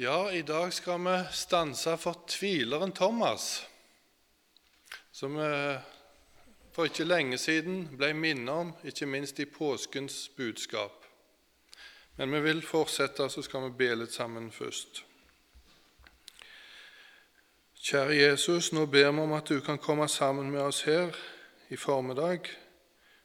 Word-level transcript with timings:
Ja, 0.00 0.32
i 0.32 0.42
dag 0.42 0.72
skal 0.72 1.00
vi 1.00 1.24
stanse 1.32 1.96
for 1.98 2.14
tvileren 2.26 2.92
Thomas, 2.92 3.66
som 5.12 5.34
vi 5.34 5.78
for 6.70 6.86
ikke 6.86 7.02
lenge 7.02 7.34
siden 7.42 7.80
ble 7.98 8.12
minnet 8.14 8.52
om, 8.54 8.68
ikke 8.86 9.08
minst 9.10 9.40
i 9.42 9.46
påskens 9.50 10.28
budskap. 10.36 11.02
Men 12.14 12.30
vi 12.30 12.40
vil 12.44 12.62
fortsette, 12.62 13.26
så 13.26 13.42
skal 13.42 13.64
vi 13.64 13.72
be 13.80 13.88
litt 13.98 14.14
sammen 14.14 14.52
først. 14.54 15.00
Kjære 17.82 18.20
Jesus, 18.20 18.70
nå 18.70 18.84
ber 18.86 19.10
vi 19.10 19.24
om 19.24 19.34
at 19.34 19.50
du 19.50 19.58
kan 19.66 19.82
komme 19.82 20.06
sammen 20.08 20.52
med 20.54 20.60
oss 20.62 20.84
her 20.86 21.10
i 21.74 21.76
formiddag. 21.76 22.46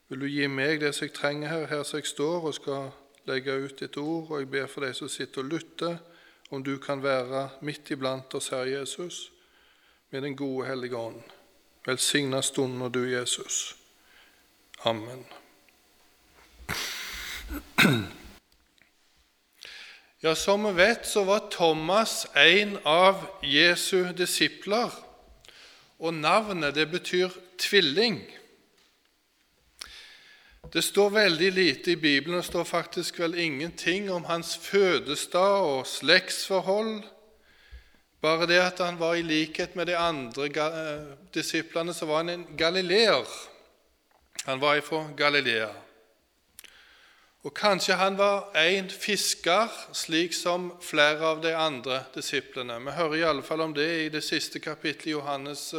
Vil 0.09 0.25
du 0.25 0.25
gi 0.25 0.49
meg 0.49 0.81
det 0.81 0.95
som 0.95 1.05
jeg 1.05 1.13
trenger 1.19 1.53
her, 1.53 1.67
her 1.69 1.85
som 1.85 2.01
jeg 2.01 2.09
står 2.09 2.49
og 2.49 2.57
skal 2.57 2.89
legge 3.29 3.59
ut 3.61 3.77
ditt 3.85 4.01
ord, 4.01 4.31
og 4.31 4.41
jeg 4.41 4.49
ber 4.57 4.65
for 4.65 4.87
de 4.87 4.91
som 4.97 5.13
sitter 5.19 5.45
og 5.45 5.53
lytter 5.53 6.01
om 6.53 6.63
du 6.63 6.77
kan 6.77 7.01
være 7.01 7.47
midt 7.65 7.89
iblant 7.91 8.33
oss, 8.37 8.51
Herre 8.53 8.69
Jesus, 8.69 9.31
med 10.09 10.21
Den 10.21 10.35
gode 10.37 10.67
Hellige 10.67 10.97
Ånd. 10.97 11.23
Velsigna 11.85 12.41
stunden 12.41 12.91
du, 12.93 13.09
Jesus. 13.09 13.75
Amen. 14.85 15.25
Ja, 20.21 20.35
Som 20.35 20.65
vi 20.65 20.71
vet, 20.71 21.07
så 21.07 21.23
var 21.23 21.49
Thomas 21.51 22.27
en 22.35 22.77
av 22.85 23.25
Jesu 23.41 24.13
disipler, 24.13 24.93
og 25.99 26.13
navnet 26.13 26.75
det 26.75 26.85
betyr 26.91 27.33
tvilling. 27.57 28.21
Det 30.73 30.81
står 30.81 31.09
veldig 31.09 31.51
lite 31.51 31.91
i 31.91 31.95
Bibelen, 31.95 32.37
det 32.37 32.45
står 32.47 32.63
faktisk 32.63 33.19
vel 33.19 33.35
ingenting 33.37 34.11
om 34.11 34.23
hans 34.25 34.57
fødestad 34.57 35.61
og 35.61 35.87
slektsforhold. 35.87 37.03
Bare 38.21 38.47
det 38.49 38.57
at 38.57 38.81
han 38.81 38.97
var 38.99 39.13
i 39.13 39.21
likhet 39.21 39.75
med 39.75 39.85
de 39.85 39.97
andre 39.97 40.47
eh, 40.47 41.13
disiplene, 41.33 41.93
så 41.93 42.05
var 42.05 42.23
han 42.23 42.29
en 42.29 42.47
galileer. 42.57 43.29
Han 44.45 44.61
var 44.61 44.75
ifra 44.75 45.03
Galilea. 45.17 45.69
Og 47.43 47.53
kanskje 47.53 47.93
han 47.93 48.17
var 48.17 48.49
en 48.57 48.89
fisker, 48.89 49.69
slik 49.93 50.33
som 50.33 50.71
flere 50.81 51.21
av 51.21 51.41
de 51.43 51.53
andre 51.55 52.01
disiplene. 52.15 52.79
Vi 52.79 52.97
hører 52.97 53.15
i 53.15 53.25
alle 53.29 53.43
fall 53.43 53.61
om 53.61 53.73
det 53.73 53.89
i 54.05 54.09
det 54.09 54.23
siste 54.23 54.59
kapittelet 54.59 55.11
i 55.11 55.17
Johannes 55.19 55.73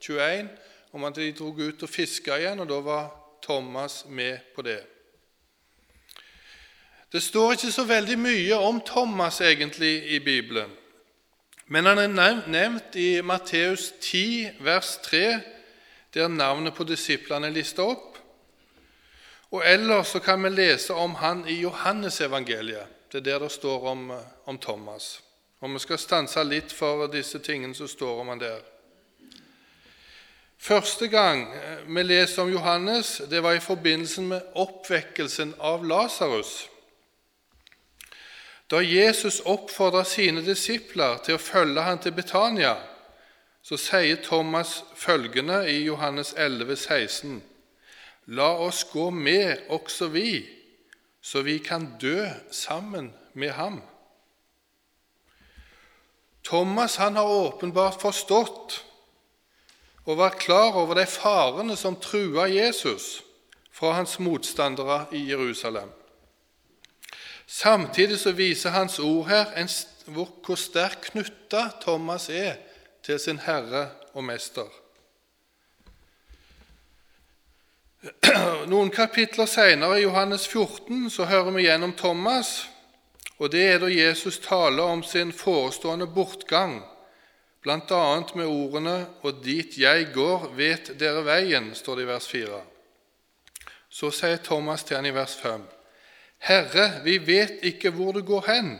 21, 0.00 0.20
eh, 0.22 0.46
om 0.92 1.04
at 1.04 1.16
de 1.16 1.32
dro 1.32 1.50
ut 1.50 1.82
og 1.82 1.88
fiska 1.88 2.38
igjen, 2.38 2.60
og 2.60 2.68
da 2.68 2.80
var 2.80 3.25
Thomas 3.46 4.04
med 4.08 4.38
på 4.54 4.62
det. 4.62 4.80
Det 7.12 7.22
står 7.22 7.52
ikke 7.52 7.72
så 7.72 7.84
veldig 7.86 8.18
mye 8.18 8.58
om 8.58 8.80
Thomas 8.80 9.40
egentlig 9.40 10.02
i 10.10 10.18
Bibelen, 10.18 10.70
men 11.66 11.86
han 11.86 11.98
er 11.98 12.42
nevnt 12.46 12.96
i 12.98 13.20
Matteus 13.22 13.92
10, 14.00 14.58
vers 14.60 14.96
3, 15.02 15.40
der 16.14 16.28
navnet 16.28 16.74
på 16.74 16.84
disiplene 16.84 17.46
er 17.46 17.54
lista 17.54 17.82
opp. 17.82 18.18
Og 19.50 19.62
Ellers 19.66 20.12
så 20.14 20.20
kan 20.20 20.42
vi 20.42 20.50
lese 20.50 20.94
om 20.94 21.14
han 21.14 21.44
i 21.48 21.60
Johannesevangeliet. 21.60 22.86
Det 23.12 23.18
er 23.18 23.24
der 23.24 23.38
det 23.38 23.52
står 23.52 23.88
om, 23.88 24.12
om 24.44 24.58
Thomas. 24.58 25.22
Og 25.60 25.72
Vi 25.72 25.78
skal 25.78 25.98
stanse 25.98 26.44
litt 26.44 26.72
for 26.72 27.06
disse 27.06 27.38
tingene 27.38 27.74
som 27.74 27.88
står 27.88 28.20
om 28.20 28.28
han 28.28 28.40
der. 28.40 28.60
Første 30.58 31.08
gang 31.08 31.54
eh, 31.54 31.96
vi 31.96 32.02
leser 32.02 32.42
om 32.42 32.50
Johannes, 32.50 33.22
det 33.30 33.42
var 33.42 33.52
i 33.52 33.60
forbindelse 33.60 34.22
med 34.22 34.40
oppvekkelsen 34.54 35.54
av 35.60 35.84
Lasarus. 35.84 36.68
Da 38.70 38.80
Jesus 38.82 39.40
oppfordra 39.44 40.02
sine 40.04 40.42
disipler 40.42 41.20
til 41.22 41.36
å 41.36 41.42
følge 41.42 41.84
han 41.86 42.00
til 42.02 42.16
Betania, 42.16 42.74
så 43.62 43.78
sier 43.78 44.18
Thomas 44.22 44.80
følgende 44.94 45.60
i 45.70 45.84
Johannes 45.84 46.34
11, 46.36 46.76
16, 46.76 47.42
La 48.26 48.48
oss 48.58 48.82
gå 48.90 49.10
med 49.10 49.68
også 49.70 50.08
vi, 50.10 50.40
så 51.22 51.44
vi 51.46 51.58
kan 51.62 51.92
dø 52.00 52.26
sammen 52.50 53.12
med 53.34 53.54
ham. 53.54 53.82
Thomas 56.42 56.96
han 56.96 57.16
har 57.16 57.26
åpenbart 57.26 58.00
forstått 58.02 58.85
og 60.06 60.18
var 60.18 60.38
klar 60.38 60.72
over 60.78 60.94
de 60.94 61.06
farene 61.06 61.76
som 61.76 61.98
trua 61.98 62.46
Jesus 62.46 63.22
fra 63.72 63.92
hans 63.92 64.18
motstandere 64.18 65.06
i 65.12 65.30
Jerusalem. 65.30 65.90
Samtidig 67.46 68.18
så 68.18 68.32
viser 68.32 68.70
hans 68.70 68.98
ord 68.98 69.26
her 69.28 69.52
en, 69.58 69.68
hvor, 70.06 70.30
hvor 70.46 70.54
sterkt 70.54 71.10
knytta 71.10 71.68
Thomas 71.82 72.28
er 72.28 72.54
til 73.02 73.20
sin 73.20 73.38
Herre 73.38 73.88
og 74.14 74.24
Mester. 74.24 74.70
Noen 78.70 78.90
kapitler 78.90 79.46
senere, 79.50 80.00
i 80.00 80.02
Johannes 80.02 80.48
14, 80.48 81.10
så 81.10 81.26
hører 81.26 81.50
vi 81.50 81.66
gjennom 81.66 81.94
Thomas, 81.98 82.68
og 83.38 83.52
det 83.52 83.64
er 83.68 83.78
da 83.82 83.90
Jesus 83.90 84.38
taler 84.38 84.82
om 84.82 85.02
sin 85.02 85.32
forestående 85.32 86.06
bortgang 86.06 86.80
bl.a. 87.66 88.22
med 88.34 88.46
ordene 88.46 89.06
'Og 89.22 89.44
dit 89.44 89.78
jeg 89.78 90.12
går, 90.14 90.52
vet 90.54 90.92
dere 91.00 91.24
veien', 91.26 91.74
står 91.74 91.96
det 91.96 92.02
i 92.02 92.06
vers 92.06 92.28
4. 92.28 92.60
Så 93.90 94.10
sier 94.10 94.36
Thomas 94.36 94.84
til 94.84 94.96
han 94.96 95.06
i 95.06 95.14
vers 95.14 95.34
5.: 95.34 95.66
Herre, 96.38 97.00
vi 97.04 97.18
vet 97.18 97.58
ikke 97.62 97.90
hvor 97.90 98.12
du 98.12 98.22
går 98.22 98.44
hen. 98.46 98.78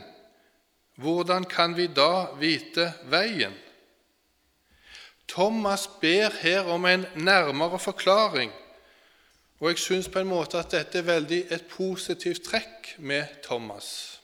Hvordan 0.95 1.43
kan 1.43 1.75
vi 1.77 1.87
da 1.87 2.31
vite 2.39 2.93
veien? 3.11 3.53
Thomas 5.27 5.89
ber 6.01 6.31
her 6.39 6.63
om 6.71 6.85
en 6.85 7.05
nærmere 7.15 7.79
forklaring, 7.79 8.51
og 9.59 9.69
jeg 9.69 9.77
syns 9.77 10.07
på 10.07 10.19
en 10.19 10.27
måte 10.27 10.57
at 10.57 10.71
dette 10.71 10.97
er 10.97 11.11
veldig 11.11 11.43
et 11.51 11.67
positivt 11.67 12.43
trekk 12.43 12.95
med 12.97 13.25
Thomas. 13.43 14.16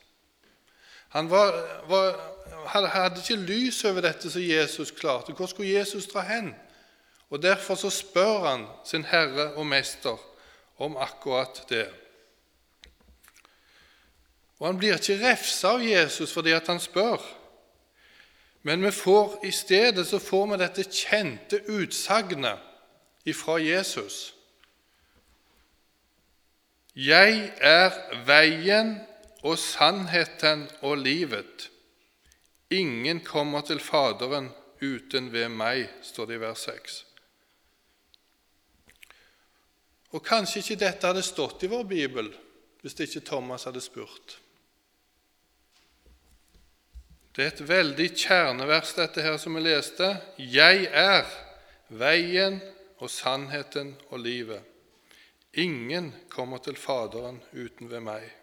Han 1.14 1.30
var, 1.30 1.54
var, 1.88 2.16
hadde 2.66 3.22
ikke 3.22 3.36
lys 3.46 3.84
over 3.86 4.02
dette 4.02 4.32
som 4.32 4.42
Jesus 4.42 4.92
klarte. 4.92 5.34
Hvor 5.34 5.46
skulle 5.46 5.74
Jesus 5.74 6.08
dra 6.10 6.22
hen? 6.26 6.56
Og 7.30 7.42
Derfor 7.42 7.76
så 7.76 7.90
spør 7.90 8.50
han 8.50 8.66
sin 8.86 9.06
herre 9.06 9.54
og 9.54 9.66
mester 9.66 10.18
om 10.78 10.98
akkurat 10.98 11.64
det. 11.70 11.88
Og 14.60 14.68
Han 14.68 14.78
blir 14.78 14.98
ikke 14.98 15.20
refsa 15.22 15.76
av 15.76 15.86
Jesus 15.86 16.34
fordi 16.34 16.54
at 16.56 16.68
han 16.68 16.80
spør, 16.80 17.22
men 18.64 18.86
vi 18.86 18.92
får, 18.92 19.40
i 19.44 19.52
stedet 19.52 20.08
så 20.08 20.20
får 20.20 20.46
vi 20.48 20.60
dette 20.62 20.86
kjente 20.88 21.60
utsagnet 21.68 22.62
ifra 23.26 23.58
Jesus. 23.60 24.34
Jeg 26.96 27.52
er 27.60 27.92
veien 28.26 28.96
og 29.44 29.58
sannheten 29.60 30.68
og 30.82 30.98
livet. 30.98 31.70
Ingen 32.72 33.20
kommer 33.26 33.62
til 33.62 33.80
Faderen 33.84 34.50
uten 34.82 35.32
ved 35.34 35.52
meg, 35.52 35.90
står 36.02 36.30
det 36.30 36.38
i 36.38 36.44
vers 36.44 36.64
6. 36.68 37.02
Og 40.14 40.24
Kanskje 40.26 40.62
ikke 40.62 40.80
dette 40.86 41.10
hadde 41.10 41.26
stått 41.26 41.66
i 41.66 41.72
vår 41.72 41.86
bibel 41.90 42.32
hvis 42.84 42.98
ikke 43.06 43.24
Thomas 43.26 43.64
hadde 43.68 43.82
spurt. 43.82 44.38
Det 47.34 47.46
er 47.46 47.54
et 47.54 47.64
veldig 47.66 48.10
kjernevers, 48.14 48.92
dette 48.94 49.24
her 49.26 49.40
som 49.42 49.56
vi 49.58 49.64
leste. 49.64 50.12
Jeg 50.38 50.86
er 50.92 51.26
veien 51.90 52.60
og 53.00 53.10
sannheten 53.10 53.96
og 54.12 54.22
livet. 54.22 54.62
Ingen 55.58 56.12
kommer 56.30 56.62
til 56.62 56.78
Faderen 56.78 57.42
uten 57.54 57.90
ved 57.90 58.06
meg. 58.06 58.43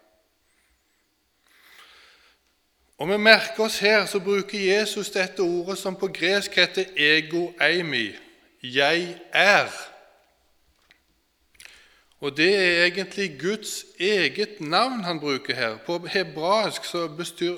Og 3.01 3.09
Vi 3.09 3.17
merker 3.17 3.63
oss 3.63 3.79
her 3.81 4.03
så 4.05 4.19
bruker 4.21 4.59
Jesus 4.59 5.09
dette 5.09 5.41
ordet 5.41 5.79
som 5.81 5.95
på 5.97 6.05
gresk 6.13 6.53
heter 6.53 6.91
ego 6.93 7.47
eimi. 7.57 8.11
Jeg 8.61 9.15
er. 9.33 9.71
Og 12.19 12.37
Det 12.37 12.49
er 12.55 12.85
egentlig 12.85 13.39
Guds 13.39 13.85
eget 13.99 14.61
navn 14.61 15.03
han 15.03 15.19
bruker 15.19 15.55
her. 15.55 15.77
På 15.85 15.97
hebraisk 16.07 16.85
så, 16.85 17.07
bestyr, 17.07 17.55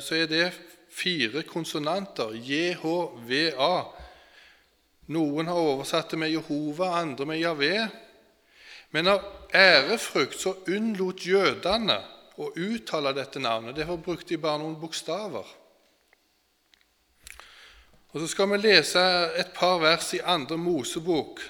så 0.00 0.14
er 0.14 0.26
det 0.26 0.60
fire 0.90 1.42
konsonanter. 1.42 2.32
JHVA. 2.32 3.82
Noen 5.06 5.46
har 5.46 5.60
oversatt 5.60 6.10
det 6.10 6.18
med 6.18 6.30
Jehova, 6.30 6.88
andre 7.02 7.26
med 7.26 7.38
Javé. 7.38 7.88
Men 8.90 9.12
av 9.12 9.20
ærefrykt 9.54 10.40
så 10.40 10.54
unnlot 10.68 11.26
jødene 11.26 12.00
å 12.40 12.52
uttale 12.56 13.12
dette 13.16 13.40
navnet. 13.42 13.76
Derfor 13.76 14.00
brukte 14.00 14.34
de 14.34 14.40
bare 14.40 14.62
noen 14.62 14.78
bokstaver. 14.80 15.46
Og 18.10 18.20
Så 18.20 18.26
skal 18.26 18.50
vi 18.50 18.56
lese 18.58 19.00
et 19.38 19.52
par 19.54 19.78
vers 19.78 20.12
i 20.14 20.22
andre 20.24 20.56
Mosebok, 20.58 21.40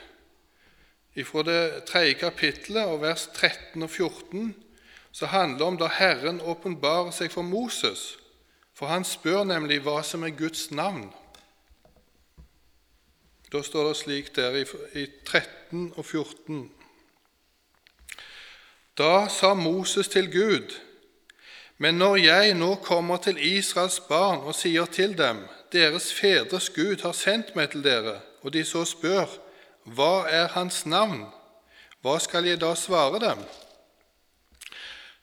fra 1.25 1.43
det 1.43 1.85
tredje 1.85 2.15
kapittelet, 2.15 2.87
og 2.87 3.03
vers 3.03 3.29
13 3.35 3.83
og 3.83 3.91
14, 3.91 4.55
som 5.13 5.29
handler 5.29 5.67
om 5.67 5.77
da 5.77 5.89
Herren 5.93 6.41
åpenbarer 6.41 7.11
seg 7.13 7.33
for 7.33 7.43
Moses 7.43 8.17
For 8.73 8.89
han 8.89 9.05
spør 9.05 9.43
nemlig 9.45 9.83
hva 9.85 9.99
som 10.07 10.23
er 10.25 10.33
Guds 10.33 10.71
navn. 10.71 11.11
Da 13.53 13.61
står 13.63 13.89
det 13.89 13.97
slik 13.99 14.31
der 14.37 14.57
i 14.57 15.05
13 15.27 15.93
og 15.97 16.05
14. 16.05 16.71
Da 18.99 19.29
sa 19.29 19.55
Moses 19.55 20.09
til 20.09 20.33
Gud, 20.33 20.75
men 21.79 21.95
når 21.95 22.17
jeg 22.17 22.55
nå 22.55 22.75
kommer 22.75 23.17
til 23.17 23.39
Israels 23.57 24.01
barn 24.01 24.43
og 24.45 24.55
sier 24.55 24.85
til 24.85 25.19
dem, 25.19 25.47
deres 25.73 26.13
fedres 26.15 26.69
Gud 26.71 27.03
har 27.03 27.13
sendt 27.13 27.55
meg 27.57 27.71
til 27.71 27.85
dere, 27.85 28.19
og 28.43 28.53
de 28.53 28.65
så 28.65 28.85
spør, 28.85 29.31
hva 29.85 30.27
er 30.29 30.53
hans 30.53 30.85
navn? 30.87 31.25
Hva 32.01 32.19
skal 32.21 32.47
jeg 32.49 32.61
da 32.61 32.75
svare 32.77 33.21
dem? 33.21 33.41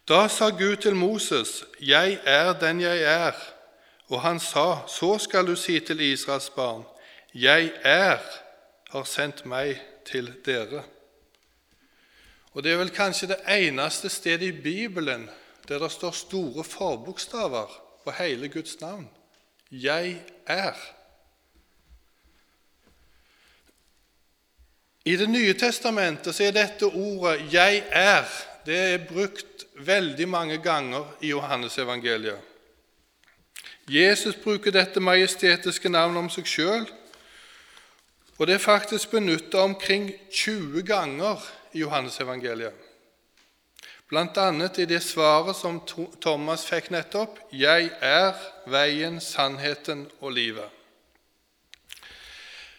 Da 0.07 0.27
sa 0.27 0.49
Gud 0.49 0.75
til 0.75 0.95
Moses, 0.95 1.63
Jeg 1.79 2.19
er 2.25 2.53
den 2.53 2.81
jeg 2.81 3.01
er. 3.03 3.33
Og 4.09 4.21
han 4.21 4.39
sa, 4.39 4.87
Så 4.87 5.17
skal 5.19 5.47
du 5.47 5.55
si 5.55 5.79
til 5.79 5.99
Israels 5.99 6.49
barn, 6.49 6.83
Jeg 7.33 7.71
er 7.83 8.19
har 8.89 9.03
sendt 9.03 9.45
meg 9.45 9.81
til 10.05 10.31
dere. 10.45 10.83
Og 12.57 12.63
Det 12.63 12.71
er 12.71 12.77
vel 12.77 12.89
kanskje 12.89 13.27
det 13.29 13.43
eneste 13.53 14.09
stedet 14.09 14.41
i 14.41 14.61
Bibelen 14.61 15.27
der 15.69 15.79
det 15.79 15.91
står 15.91 16.11
store 16.11 16.63
forbokstaver 16.63 17.67
på 18.03 18.11
hele 18.17 18.49
Guds 18.49 18.79
navn. 18.81 19.09
Jeg 19.71 20.21
er. 20.45 20.73
I 25.05 25.15
Det 25.15 25.29
nye 25.29 25.53
testamentet 25.53 26.39
er 26.41 26.51
dette 26.51 26.85
ordet 26.85 27.53
'jeg 27.53 27.83
er' 27.91 28.47
det 28.65 28.77
er 28.77 29.05
brukt 29.13 29.65
veldig 29.75 30.27
mange 30.27 30.57
ganger 30.57 31.15
i 31.21 31.27
Johannesevangeliet. 31.27 32.39
Jesus 33.89 34.35
bruker 34.35 34.71
dette 34.71 34.99
majestetiske 34.99 35.89
navnet 35.89 36.17
om 36.17 36.29
seg 36.29 36.45
sjøl, 36.45 36.89
og 38.37 38.47
det 38.47 38.53
er 38.53 38.59
faktisk 38.59 39.11
benyttet 39.11 39.55
omkring 39.55 40.11
20 40.31 40.83
ganger 40.83 41.57
i 41.77 41.83
Johannesevangeliet. 41.85 42.73
Bl.a. 44.09 44.69
i 44.77 44.85
det 44.85 45.03
svaret 45.03 45.55
som 45.55 45.81
Thomas 46.21 46.65
fikk 46.65 46.89
nettopp 46.95 47.39
'Jeg 47.51 47.91
er 48.01 48.33
veien, 48.65 49.19
sannheten 49.21 50.07
og 50.21 50.31
livet'. 50.31 50.71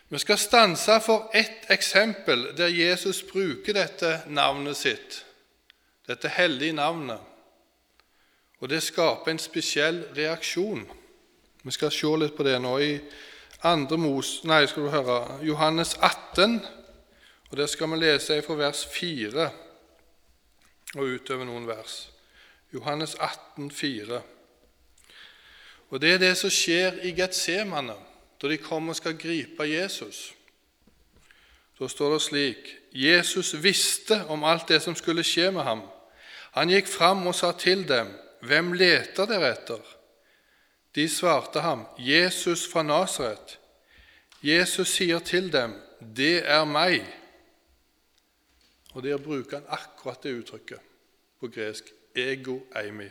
Vi 0.09 0.19
skal 0.19 0.39
stanse 0.39 1.01
for 1.05 1.31
ett 1.35 1.71
eksempel 1.71 2.57
der 2.57 2.67
Jesus 2.67 3.23
bruker 3.23 3.73
dette 3.73 4.23
navnet 4.27 4.77
sitt, 4.77 5.25
dette 6.09 6.29
hellige 6.29 6.73
navnet, 6.73 7.21
og 8.61 8.69
det 8.69 8.83
skaper 8.83 9.31
en 9.31 9.39
spesiell 9.39 10.05
reaksjon. 10.17 10.89
Vi 11.63 11.71
skal 11.71 11.91
se 11.91 12.07
litt 12.07 12.37
på 12.37 12.43
det 12.43 12.57
nå 12.63 12.79
i 12.79 13.01
andre 13.63 13.99
Mos, 13.99 14.45
nei, 14.45 14.67
skal 14.67 14.83
du 14.83 14.89
høre, 14.89 15.39
Johannes 15.43 15.95
18, 16.01 16.63
og 17.51 17.57
Det 17.57 17.69
skal 17.71 17.91
vi 17.91 17.97
lese 17.97 18.43
fra 18.43 18.55
vers 18.55 18.87
4 18.87 19.51
og 20.95 21.05
utover 21.05 21.45
noen 21.45 21.67
vers. 21.69 22.11
Johannes 22.75 23.15
18, 23.15 23.71
4. 23.71 24.23
Og 25.91 26.01
Det 26.01 26.13
er 26.15 26.19
det 26.19 26.37
som 26.37 26.51
skjer 26.53 27.01
i 27.09 27.15
Getsemane, 27.17 27.95
da 28.43 28.49
de 28.49 28.59
kommer 28.61 28.93
og 28.93 28.97
skal 28.97 29.17
gripe 29.17 29.65
Jesus. 29.65 30.35
Da 31.79 31.89
står 31.89 32.13
det 32.13 32.23
slik 32.23 32.75
Jesus 32.93 33.55
visste 33.63 34.25
om 34.29 34.45
alt 34.45 34.69
det 34.69 34.83
som 34.83 34.97
skulle 34.97 35.25
skje 35.25 35.51
med 35.55 35.63
ham. 35.63 35.83
Han 36.53 36.69
gikk 36.69 36.89
fram 36.89 37.27
og 37.27 37.35
sa 37.35 37.53
til 37.53 37.89
dem, 37.89 38.09
'Hvem 38.43 38.73
leter 38.73 39.27
dere 39.27 39.53
etter?' 39.53 39.97
De 40.95 41.09
svarte 41.09 41.61
ham, 41.61 41.87
'Jesus 41.99 42.67
fra 42.73 42.83
Nasaret.' 42.83 43.59
Jesus 44.43 44.89
sier 44.89 45.19
til 45.19 45.53
dem, 45.53 45.75
'Det 46.01 46.43
er 46.49 46.65
meg.' 46.65 47.28
Og 48.99 49.05
Der 49.05 49.17
bruker 49.17 49.61
han 49.61 49.67
akkurat 49.69 50.23
det 50.23 50.33
uttrykket 50.35 50.79
på 51.41 51.49
gresk, 51.55 51.93
ego 52.17 52.57
eimi. 52.77 53.07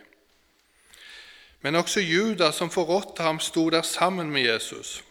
Men 1.62 1.76
også 1.76 2.00
Judas, 2.00 2.56
som 2.56 2.70
forrådte 2.70 3.24
ham, 3.24 3.40
sto 3.40 3.70
der 3.70 3.82
sammen 3.82 4.32
med 4.32 4.42
Jesus. 4.42 5.04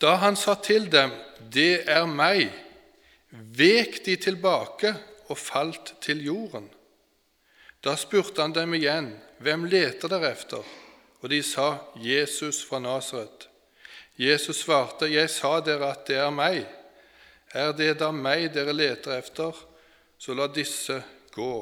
Da 0.00 0.14
han 0.14 0.36
sa 0.36 0.54
til 0.54 0.92
dem, 0.92 1.10
'Det 1.10 1.90
er 1.90 2.06
meg', 2.06 2.52
vek 3.30 4.06
de 4.06 4.16
tilbake 4.16 4.94
og 5.26 5.38
falt 5.38 5.94
til 6.00 6.24
jorden. 6.24 6.70
Da 7.84 7.96
spurte 7.96 8.42
han 8.42 8.54
dem 8.54 8.74
igjen, 8.74 9.20
'Hvem 9.38 9.64
leter 9.64 10.08
dere 10.08 10.32
efter?' 10.32 10.62
Og 11.20 11.30
de 11.30 11.42
sa, 11.42 11.76
'Jesus 11.96 12.64
fra 12.64 12.78
Nasaret'. 12.78 13.48
Jesus 14.18 14.56
svarte, 14.56 15.12
'Jeg 15.12 15.30
sa 15.30 15.60
dere 15.60 15.90
at 15.90 16.06
det 16.06 16.16
er 16.16 16.30
meg.' 16.30 16.77
Er 17.54 17.72
det 17.72 17.94
da 18.00 18.10
meg 18.12 18.50
dere 18.52 18.74
leter 18.76 19.18
efter, 19.18 19.56
så 20.18 20.34
la 20.36 20.48
disse 20.52 20.98
gå. 21.32 21.52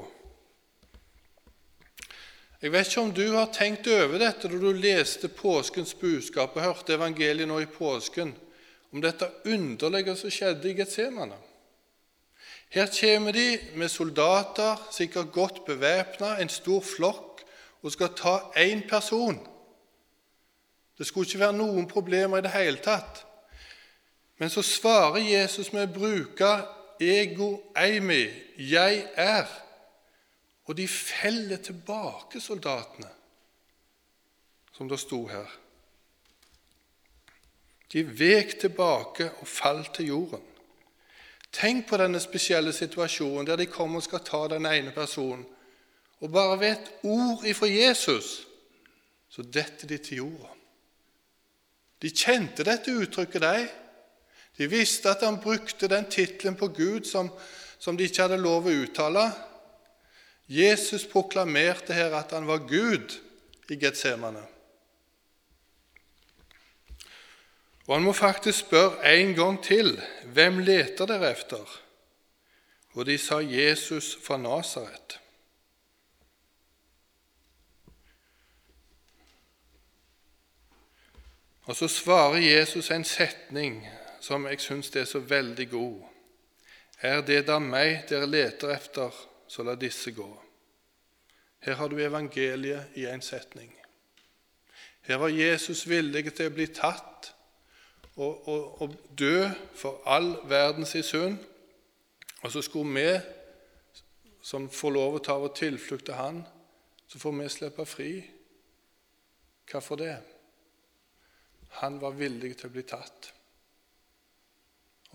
Jeg 2.63 2.73
vet 2.73 2.89
ikke 2.89 3.03
om 3.05 3.13
du 3.15 3.27
har 3.37 3.53
tenkt 3.53 3.87
over 3.93 4.19
dette 4.19 4.49
da 4.49 4.59
du 4.59 4.73
leste 4.73 5.29
påskens 5.29 5.93
budskap 5.95 6.57
og 6.57 6.65
hørte 6.65 6.97
evangeliet 6.97 7.47
nå 7.47 7.61
i 7.63 7.69
påsken, 7.71 8.33
om 8.91 9.03
dette 9.05 9.29
underlige 9.45 10.17
som 10.17 10.33
skjedde 10.33 10.71
i 10.71 10.79
Getsemane. 10.79 11.37
Her 12.73 12.89
kommer 12.91 13.33
de 13.33 13.59
med 13.77 13.89
soldater, 13.89 14.81
sikkert 14.91 15.33
godt 15.33 15.65
bevæpna, 15.67 16.41
en 16.41 16.49
stor 16.49 16.81
flokk, 16.81 17.45
og 17.83 17.93
skal 17.93 18.15
ta 18.17 18.39
én 18.57 18.89
person. 18.89 19.39
Det 20.99 21.07
skulle 21.07 21.29
ikke 21.29 21.45
være 21.45 21.59
noen 21.61 21.87
problemer 21.87 22.41
i 22.41 22.47
det 22.47 22.55
hele 22.57 22.81
tatt. 22.83 23.26
Men 24.39 24.51
så 24.51 24.63
svarer 24.63 25.23
Jesus 25.25 25.73
med 25.73 25.89
å 25.89 25.93
bruke 25.99 26.51
ego 27.01 27.63
eimi, 27.77 28.29
'jeg 28.59 29.09
er'. 29.17 29.63
Og 30.65 30.77
de 30.77 30.89
feller 30.89 31.57
tilbake, 31.57 32.41
soldatene, 32.41 33.09
som 34.73 34.89
det 34.89 35.01
sto 35.01 35.27
her. 35.27 35.47
De 37.93 38.19
vek 38.19 38.59
tilbake 38.61 39.31
og 39.41 39.49
falt 39.49 39.95
til 39.95 40.07
jorden. 40.07 40.43
Tenk 41.53 41.87
på 41.89 41.97
denne 41.97 42.21
spesielle 42.21 42.73
situasjonen 42.73 43.47
der 43.47 43.57
de 43.57 43.67
kommer 43.67 43.97
og 43.97 44.03
skal 44.03 44.25
ta 44.25 44.49
den 44.49 44.67
ene 44.67 44.93
personen, 44.93 45.47
og 46.21 46.33
bare 46.33 46.61
ved 46.61 46.73
et 46.73 46.93
ord 47.03 47.45
ifra 47.45 47.67
Jesus 47.67 48.47
så 49.29 49.43
detter 49.43 49.87
de 49.87 49.99
til 49.99 50.17
jorda. 50.17 50.53
De 52.03 52.11
kjente 52.11 52.65
dette 52.65 52.93
uttrykket, 52.93 53.43
de. 53.43 53.69
De 54.57 54.69
visste 54.73 55.11
at 55.11 55.25
han 55.25 55.41
brukte 55.41 55.89
den 55.89 56.09
tittelen 56.11 56.57
på 56.57 56.69
Gud 56.69 57.05
som, 57.05 57.31
som 57.79 57.97
de 57.97 58.09
ikke 58.09 58.25
hadde 58.25 58.41
lov 58.41 58.69
å 58.69 58.77
uttale. 58.85 59.29
Jesus 60.49 61.05
proklamerte 61.11 61.97
her 61.97 62.15
at 62.17 62.33
han 62.33 62.47
var 62.49 62.65
Gud 62.69 63.19
i 63.69 63.77
Getsemane. 63.81 64.45
Og 67.87 67.95
han 67.95 68.03
må 68.03 68.13
faktisk 68.17 68.65
spørre 68.67 69.13
en 69.15 69.35
gang 69.35 69.59
til 69.63 69.93
hvem 70.35 70.59
leter 70.67 71.07
dere 71.07 71.31
efter? 71.37 71.63
Og 72.97 73.07
de 73.07 73.19
sa 73.21 73.39
Jesus 73.45 74.17
fra 74.25 74.39
Nasaret. 74.41 75.21
Og 81.67 81.77
så 81.77 81.89
svarer 81.91 82.39
Jesus 82.39 82.91
en 82.91 83.05
setning 83.05 83.81
som 84.27 84.47
jeg 84.51 84.61
syns 84.61 84.91
er 84.97 85.07
så 85.07 85.23
veldig 85.23 85.71
god. 85.71 86.03
Er 87.03 87.23
det 87.23 87.45
da 87.47 87.61
meg 87.63 88.07
dere 88.11 88.27
leter 88.27 88.75
efter? 88.75 89.15
så 89.49 89.63
la 89.63 89.75
disse 89.75 90.11
gå. 90.11 90.27
Her 91.59 91.75
har 91.75 91.89
du 91.89 92.01
evangeliet 92.03 92.95
i 92.95 93.07
en 93.07 93.23
setning. 93.23 93.73
Her 95.07 95.17
var 95.23 95.31
Jesus 95.31 95.87
villig 95.89 96.33
til 96.35 96.51
å 96.51 96.55
bli 96.55 96.67
tatt 96.75 97.31
og, 98.17 98.49
og, 98.49 98.83
og 98.83 98.97
dø 99.19 99.47
for 99.77 100.03
all 100.09 100.35
verdens 100.51 100.97
synd. 101.07 101.39
Og 102.43 102.53
så 102.53 102.63
skulle 102.63 102.95
vi, 102.95 103.11
som 104.43 104.69
får 104.71 104.95
lov 104.95 105.19
å 105.19 105.23
ta 105.25 105.39
vår 105.41 105.55
tilflukt 105.59 106.07
til 106.07 106.19
Han, 106.19 106.43
så 107.07 107.19
får 107.23 107.35
vi 107.39 107.49
slippe 107.51 107.87
fri. 107.87 108.11
Hvorfor 109.71 109.99
det? 109.99 110.15
Han 111.83 111.99
var 112.03 112.15
villig 112.19 112.55
til 112.57 112.71
å 112.71 112.75
bli 112.75 112.85
tatt. 112.87 113.33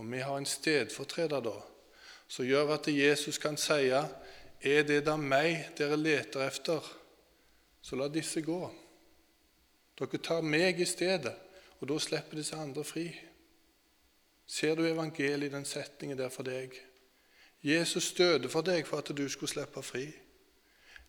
Og 0.02 0.08
vi 0.12 0.20
har 0.26 0.38
en 0.38 0.46
stedfortreder 0.50 1.44
da, 1.46 1.54
som 2.26 2.46
gjør 2.48 2.72
at 2.74 2.88
Jesus 2.90 3.38
kan 3.38 3.58
si 3.60 3.92
er 3.94 4.86
det 4.90 5.04
da 5.06 5.14
meg 5.14 5.76
dere 5.78 5.98
leter 5.98 6.42
efter, 6.48 6.82
så 7.82 7.98
la 8.00 8.08
disse 8.10 8.42
gå. 8.42 8.60
Dere 10.00 10.22
tar 10.26 10.42
meg 10.42 10.82
i 10.82 10.88
stedet, 10.90 11.36
og 11.78 11.92
da 11.92 12.00
slipper 12.02 12.40
disse 12.40 12.58
andre 12.58 12.84
fri. 12.84 13.12
Ser 14.50 14.74
du 14.76 14.88
evangeliet 14.90 15.52
i 15.52 15.54
den 15.54 15.70
setningen 15.70 16.18
der 16.18 16.34
for 16.34 16.50
deg? 16.50 16.74
Jesus 17.62 18.10
døde 18.18 18.50
for 18.50 18.66
deg 18.66 18.90
for 18.90 19.06
at 19.06 19.14
du 19.14 19.28
skulle 19.30 19.54
slippe 19.54 19.86
fri. 19.86 20.08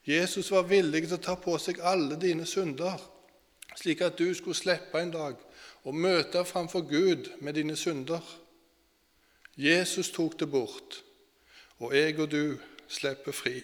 Jesus 0.05 0.53
var 0.53 0.69
villig 0.69 1.07
til 1.07 1.17
å 1.17 1.23
ta 1.31 1.39
på 1.41 1.57
seg 1.57 1.81
alle 1.81 2.21
dine 2.21 2.45
synder. 2.45 3.01
slik 3.77 4.03
at 4.05 4.19
du 4.19 4.35
skulle 4.35 4.57
slippe 4.57 5.01
en 5.01 5.11
dag 5.11 5.37
å 5.85 5.93
møte 5.97 6.45
framfor 6.45 6.85
Gud 6.85 7.31
med 7.41 7.55
dine 7.55 7.77
synder. 7.77 8.21
Jesus 9.57 10.11
tok 10.11 10.39
det 10.41 10.49
bort, 10.51 11.03
og 11.79 11.97
jeg 11.97 12.19
og 12.21 12.31
du 12.31 12.59
slipper 12.89 13.33
fri. 13.33 13.61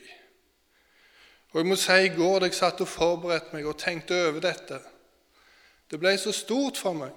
Og 1.53 1.61
jeg 1.61 1.67
må 1.69 1.77
si 1.81 1.97
I 2.05 2.13
går 2.13 2.41
da 2.41 2.49
jeg 2.51 2.59
satt 2.59 2.83
og 2.85 2.91
forberedte 2.91 3.57
meg 3.57 3.67
og 3.67 3.79
tenkte 3.81 4.17
over 4.29 4.43
dette 4.45 4.83
Det 5.89 5.97
ble 5.97 6.13
så 6.21 6.35
stort 6.37 6.77
for 6.77 6.93
meg 6.93 7.17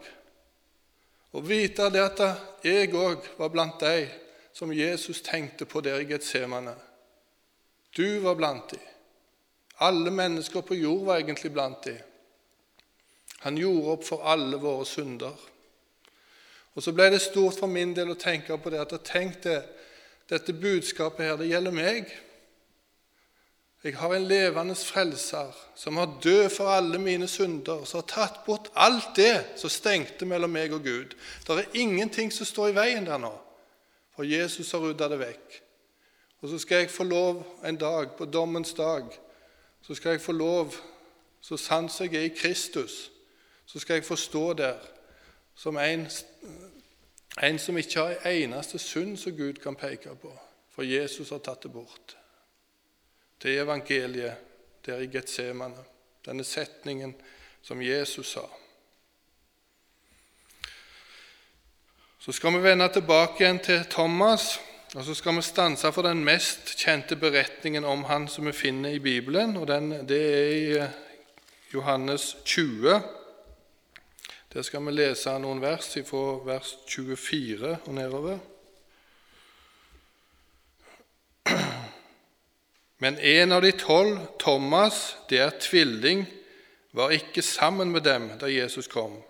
å 1.36 1.42
vite 1.44 1.90
det 1.92 2.01
at 2.04 2.22
jeg 2.63 2.92
òg 2.96 3.28
var 3.38 3.51
blant 3.51 3.80
de 3.80 4.08
som 4.56 4.72
Jesus 4.75 5.22
tenkte 5.24 5.66
på 5.66 5.80
der 5.84 6.01
i 6.04 6.08
Getsemane. 6.10 6.74
Du 7.96 8.20
var 8.20 8.36
blant 8.36 8.72
de. 8.72 8.80
Alle 9.80 10.12
mennesker 10.12 10.62
på 10.62 10.75
jord 10.75 11.06
var 11.08 11.22
egentlig 11.22 11.54
blant 11.56 11.84
de. 11.88 11.96
Han 13.46 13.58
gjorde 13.58 13.94
opp 13.96 14.04
for 14.06 14.28
alle 14.28 14.60
våre 14.60 14.86
synder. 14.86 15.36
Og 16.75 16.84
Så 16.84 16.92
ble 16.96 17.10
det 17.12 17.22
stort 17.22 17.60
for 17.60 17.68
min 17.68 17.96
del 17.96 18.13
å 18.13 18.20
tenke 18.20 18.58
på 18.58 18.72
det 18.72 18.80
at 18.80 18.94
tenk 19.04 19.42
det, 19.44 19.60
dette 20.30 20.54
budskapet 20.56 21.25
her, 21.25 21.40
det 21.40 21.50
gjelder 21.51 21.75
meg. 21.75 22.12
Jeg 23.84 23.98
har 23.98 24.13
en 24.13 24.28
levende 24.30 24.75
frelser 24.78 25.56
som 25.75 25.98
har 25.98 26.20
død 26.24 26.50
for 26.54 26.70
alle 26.70 27.00
mine 27.01 27.28
synder, 27.28 27.82
som 27.86 27.98
har 28.00 28.08
tatt 28.08 28.44
bort 28.46 28.70
alt 28.78 29.16
det 29.18 29.58
som 29.58 29.74
stengte 29.74 30.25
mellom 30.30 30.54
meg 30.54 30.74
og 30.78 30.86
Gud. 30.86 31.16
Det 31.48 31.58
er 31.58 31.80
ingenting 31.82 32.32
som 32.32 32.46
står 32.46 32.70
i 32.70 32.78
veien 32.78 33.10
der 33.10 33.18
nå, 33.20 33.34
for 34.16 34.24
Jesus 34.24 34.72
har 34.72 34.86
rydda 34.86 35.10
det 35.10 35.20
vekk. 35.24 35.58
Og 36.42 36.50
så 36.50 36.62
skal 36.62 36.84
jeg 36.84 36.94
få 36.94 37.04
lov 37.10 37.42
en 37.66 37.78
dag, 37.78 38.13
på 38.18 38.25
dommens 38.25 38.74
dag, 38.78 39.10
så 39.82 39.98
skal 39.98 40.16
jeg 40.16 40.22
få 40.22 40.32
lov, 40.32 40.78
så 41.42 41.58
sant 41.58 42.00
jeg 42.00 42.16
er 42.16 42.30
i 42.30 42.36
Kristus, 42.38 43.12
så 43.66 43.80
skal 43.80 43.98
jeg 43.98 44.06
få 44.06 44.16
stå 44.16 44.54
der 44.54 44.78
som 45.55 45.77
en, 45.77 46.08
en 47.41 47.60
som 47.60 47.77
ikke 47.77 48.00
har 48.00 48.15
en 48.15 48.31
eneste 48.31 48.79
synd 48.79 49.17
som 49.17 49.36
Gud 49.38 49.62
kan 49.63 49.75
peke 49.75 50.15
på, 50.22 50.31
for 50.72 50.88
Jesus 50.88 51.29
har 51.29 51.43
tatt 51.43 51.63
det 51.63 51.74
bort. 51.74 52.15
Det 53.41 53.58
evangeliet 53.60 54.36
der 54.86 55.01
i 55.01 55.10
Getsemane, 55.12 55.84
denne 56.25 56.43
setningen 56.43 57.15
som 57.62 57.81
Jesus 57.81 58.34
sa. 58.34 58.46
Så 62.22 62.31
skal 62.31 62.53
vi 62.53 62.62
vende 62.62 62.86
tilbake 62.93 63.41
igjen 63.41 63.60
til 63.65 63.86
Thomas, 63.89 64.60
og 64.93 65.05
så 65.05 65.13
skal 65.17 65.36
vi 65.36 65.41
stanse 65.41 65.89
for 65.91 66.05
den 66.05 66.22
mest 66.25 66.75
kjente 66.77 67.15
beretningen 67.15 67.86
om 67.88 68.03
han 68.05 68.27
som 68.27 68.46
vi 68.46 68.53
finner 68.53 68.93
i 68.93 69.00
Bibelen. 69.00 69.58
og 69.58 69.67
den, 69.67 70.08
Det 70.08 70.22
er 70.22 70.50
i 70.50 70.77
eh, 70.77 70.89
Johannes 71.74 72.38
20. 72.46 73.01
Der 74.53 74.65
skal 74.67 74.84
vi 74.84 74.91
lese 74.91 75.31
noen 75.39 75.62
vers 75.63 75.93
fra 76.03 76.22
vers 76.43 76.74
24 76.91 77.77
og 77.86 77.93
nedover. 77.96 78.39
Men 83.00 83.15
en 83.15 83.55
av 83.55 83.63
de 83.63 83.72
tolv, 83.79 84.17
Thomas, 84.43 85.15
det 85.29 85.39
er 85.39 85.55
tvilling, 85.55 86.25
var 86.91 87.15
ikke 87.15 87.41
sammen 87.41 87.96
med 87.96 88.03
dem 88.03 88.27
da 88.41 88.51
Jesus 88.51 88.91
kom. 88.91 89.22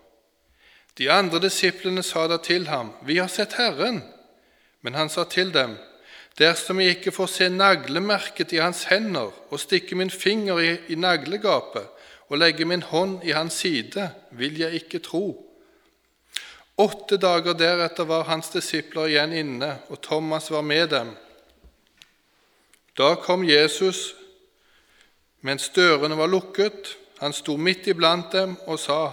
De 0.97 1.11
andre 1.13 1.43
disiplene 1.45 2.01
sa 2.03 2.25
da 2.27 2.37
til 2.37 2.67
ham, 2.67 2.91
'Vi 3.01 3.17
har 3.17 3.27
sett 3.27 3.53
Herren.' 3.53 4.01
Men 4.81 4.93
han 4.93 5.09
sa 5.09 5.23
til 5.23 5.53
dem, 5.53 5.77
'Dersom 6.37 6.79
jeg 6.79 6.89
ikke 6.89 7.11
får 7.11 7.25
se 7.25 7.49
naglemerket 7.49 8.53
i 8.53 8.57
hans 8.57 8.83
hender' 8.83 9.31
'og 9.49 9.59
stikke 9.59 9.95
min 9.95 10.09
finger 10.09 10.59
i, 10.59 10.77
i 10.89 10.95
naglegapet' 10.95 12.00
'og 12.31 12.37
legge 12.39 12.65
min 12.65 12.81
hånd 12.81 13.23
i 13.27 13.33
hans 13.35 13.53
side, 13.53 14.09
vil 14.31 14.59
jeg 14.59 14.73
ikke 14.73 14.99
tro.' 14.99 15.47
Åtte 16.77 17.17
dager 17.17 17.53
deretter 17.53 18.07
var 18.07 18.23
hans 18.23 18.49
disipler 18.49 19.11
igjen 19.11 19.33
inne, 19.35 19.73
og 19.91 19.99
Thomas 20.01 20.47
var 20.51 20.61
med 20.61 20.87
dem. 20.89 21.11
Da 22.97 23.15
kom 23.15 23.43
Jesus 23.43 24.15
mens 25.41 25.69
dørene 25.75 26.17
var 26.17 26.31
lukket. 26.31 26.95
Han 27.19 27.33
sto 27.33 27.57
midt 27.57 27.87
iblant 27.87 28.31
dem 28.31 28.55
og 28.65 28.79
sa, 28.79 29.11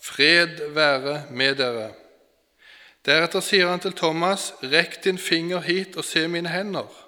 'Fred 0.00 0.72
være 0.74 1.22
med 1.30 1.54
dere.' 1.60 1.92
Deretter 3.06 3.40
sier 3.40 3.68
han 3.68 3.80
til 3.80 3.92
Thomas, 3.92 4.54
'Rekk 4.62 5.04
din 5.04 5.18
finger 5.18 5.60
hit 5.60 5.96
og 5.96 6.04
se 6.04 6.28
mine 6.28 6.48
hender.' 6.48 7.04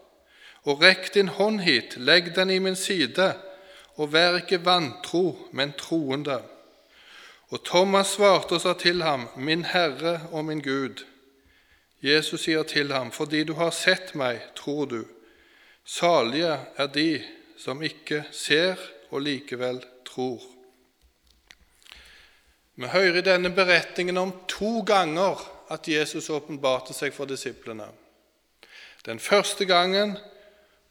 'Og 0.65 0.83
rekk 0.83 1.15
din 1.15 1.29
hånd 1.29 1.61
hit, 1.61 1.97
legg 1.97 2.35
den 2.37 2.51
i 2.51 2.59
min 2.59 2.77
side.' 2.77 3.46
'Og 3.97 4.13
vær 4.13 4.37
ikke 4.37 4.65
vantro, 4.65 5.49
men 5.53 5.73
troende.' 5.79 6.43
Og 7.49 7.65
Thomas 7.65 8.07
svarte 8.07 8.53
og 8.53 8.61
sa 8.61 8.73
til 8.73 9.03
ham, 9.03 9.29
'Min 9.37 9.65
Herre 9.65 10.21
og 10.33 10.45
min 10.45 10.61
Gud.' 10.61 11.05
Jesus 12.03 12.41
sier 12.41 12.63
til 12.63 12.93
ham, 12.93 13.13
'Fordi 13.13 13.45
du 13.45 13.55
har 13.55 13.71
sett 13.71 14.15
meg, 14.15 14.41
tror 14.57 14.85
du.' 14.85 15.09
Salige 15.85 16.59
er 16.77 16.87
de 16.87 17.25
som 17.59 17.83
ikke 17.83 18.25
ser 18.33 18.77
og 19.11 19.21
likevel 19.21 19.85
tror. 20.07 20.43
Vi 22.77 22.87
hører 22.87 23.17
i 23.17 23.21
denne 23.25 23.51
beretningen 23.51 24.19
om 24.19 24.33
to 24.49 24.81
ganger 24.81 25.41
at 25.71 25.89
Jesus 25.89 26.31
åpenbarte 26.31 26.95
seg 26.95 27.15
for 27.15 27.25
disiplene. 27.25 27.87
Den 29.07 29.21
første 29.21 29.65
gangen 29.65 30.17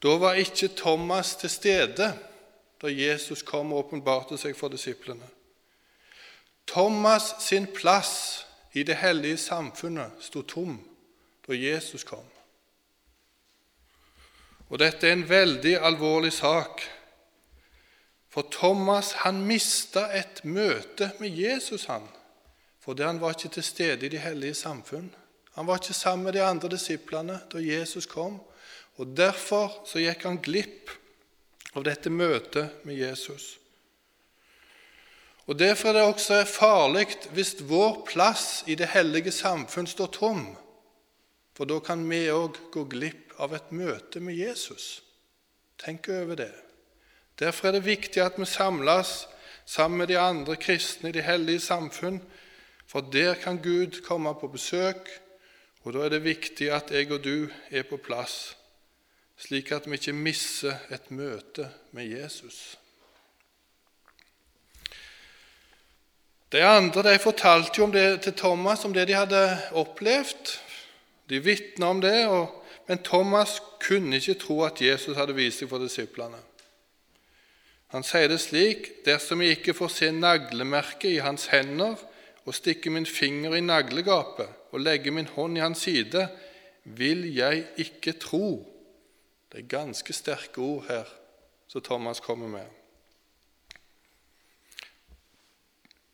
da 0.03 0.15
var 0.17 0.39
ikke 0.39 0.71
Thomas 0.77 1.35
til 1.35 1.49
stede 1.49 2.13
da 2.85 2.91
Jesus 2.93 3.41
kom 3.41 3.73
og 3.73 3.87
åpenbarte 3.87 4.37
seg 4.37 4.53
for 4.57 4.69
disiplene. 4.69 5.25
Thomas 6.69 7.33
sin 7.41 7.65
plass 7.73 8.45
i 8.77 8.83
det 8.85 8.99
hellige 9.01 9.39
samfunnet 9.41 10.21
sto 10.21 10.43
tom 10.45 10.77
da 11.47 11.57
Jesus 11.57 12.05
kom. 12.05 12.25
Og 14.69 14.81
dette 14.81 15.07
er 15.07 15.15
en 15.15 15.27
veldig 15.29 15.75
alvorlig 15.77 16.33
sak. 16.33 16.81
For 18.29 18.49
Thomas 18.51 19.13
han 19.23 19.43
mista 19.47 20.09
et 20.17 20.41
møte 20.43 21.11
med 21.21 21.37
Jesus, 21.37 21.85
han, 21.85 22.03
fordi 22.83 23.05
han 23.05 23.21
var 23.21 23.37
ikke 23.37 23.53
til 23.55 23.63
stede 23.63 24.05
i 24.05 24.11
det 24.11 24.19
hellige 24.25 24.57
samfunn. 24.57 25.07
Han 25.55 25.67
var 25.67 25.79
ikke 25.79 25.95
sammen 25.95 26.25
med 26.25 26.33
de 26.35 26.43
andre 26.43 26.69
disiplene 26.73 27.39
da 27.53 27.61
Jesus 27.63 28.09
kom, 28.09 28.41
og 28.97 29.17
derfor 29.17 29.85
så 29.87 30.01
gikk 30.03 30.25
han 30.27 30.41
glipp 30.43 30.91
av 31.75 31.83
dette 31.83 32.09
møtet 32.09 32.85
med 32.87 32.95
Jesus. 32.95 33.55
Og 35.45 35.59
Derfor 35.59 35.89
er 35.89 35.99
det 35.99 36.05
også 36.07 36.41
farlig 36.49 37.05
hvis 37.35 37.55
vår 37.69 38.01
plass 38.07 38.63
i 38.67 38.77
det 38.79 38.89
hellige 38.95 39.31
samfunn 39.35 39.87
står 39.87 40.13
tom, 40.15 40.45
for 41.55 41.69
da 41.69 41.79
kan 41.79 42.01
vi 42.09 42.25
òg 42.33 42.57
gå 42.73 42.85
glipp 42.89 43.35
av 43.39 43.53
et 43.53 43.71
møte 43.75 44.19
med 44.19 44.35
Jesus. 44.39 45.03
Tenk 45.77 46.09
over 46.09 46.39
det. 46.39 46.53
Derfor 47.39 47.67
er 47.67 47.77
det 47.77 47.85
viktig 47.85 48.23
at 48.23 48.39
vi 48.39 48.47
samles 48.47 49.27
sammen 49.65 49.99
med 49.99 50.07
de 50.07 50.17
andre 50.19 50.55
kristne 50.55 51.09
i 51.09 51.15
de 51.15 51.23
hellige 51.25 51.59
samfunn, 51.59 52.21
for 52.87 53.01
der 53.01 53.35
kan 53.35 53.59
Gud 53.61 54.01
komme 54.05 54.33
på 54.39 54.47
besøk, 54.47 55.09
og 55.83 55.93
da 55.93 56.05
er 56.05 56.15
det 56.15 56.23
viktig 56.25 56.71
at 56.73 56.91
jeg 56.91 57.11
og 57.11 57.23
du 57.23 57.49
er 57.69 57.83
på 57.83 57.97
plass, 57.97 58.55
slik 59.37 59.71
at 59.71 59.87
vi 59.89 59.97
ikke 59.99 60.13
misser 60.13 60.77
et 60.93 61.11
møte 61.11 61.69
med 61.91 62.07
Jesus. 62.07 62.77
De 66.51 66.63
andre 66.63 67.03
de 67.03 67.19
fortalte 67.19 67.79
jo 67.79 67.87
om 67.87 67.91
det 67.91 68.21
til 68.23 68.33
Thomas 68.33 68.85
om 68.85 68.93
det 68.93 69.07
de 69.09 69.17
hadde 69.17 69.41
opplevd. 69.75 70.59
De 71.29 71.41
vitna 71.43 71.89
om 71.89 72.01
det, 72.01 72.27
og 72.27 72.65
men 72.87 73.01
Thomas 73.03 73.61
kunne 73.81 74.15
ikke 74.15 74.37
tro 74.39 74.61
at 74.63 74.81
Jesus 74.81 75.17
hadde 75.17 75.35
vist 75.35 75.63
seg 75.63 75.69
for 75.71 75.81
disiplene. 75.81 76.37
Han 77.93 78.05
sier 78.05 78.29
det 78.29 78.41
slik.: 78.43 78.91
Dersom 79.05 79.41
jeg 79.41 79.57
ikke 79.57 79.73
får 79.77 79.93
se 79.93 80.11
naglemerket 80.11 81.15
i 81.15 81.23
hans 81.23 81.47
hender 81.49 81.97
og 82.45 82.53
stikke 82.53 82.93
min 82.93 83.05
finger 83.05 83.55
i 83.55 83.63
naglegapet 83.65 84.71
og 84.71 84.83
legge 84.83 85.11
min 85.11 85.29
hånd 85.33 85.57
i 85.57 85.63
hans 85.63 85.85
side, 85.87 86.27
vil 86.83 87.25
jeg 87.33 87.65
ikke 87.81 88.13
tro. 88.21 88.74
Det 89.55 89.63
er 89.63 89.67
ganske 89.71 90.13
sterke 90.13 90.59
ord 90.59 90.83
her 90.89 91.07
som 91.71 91.81
Thomas 91.81 92.19
kommer 92.19 92.47
med. 92.47 92.65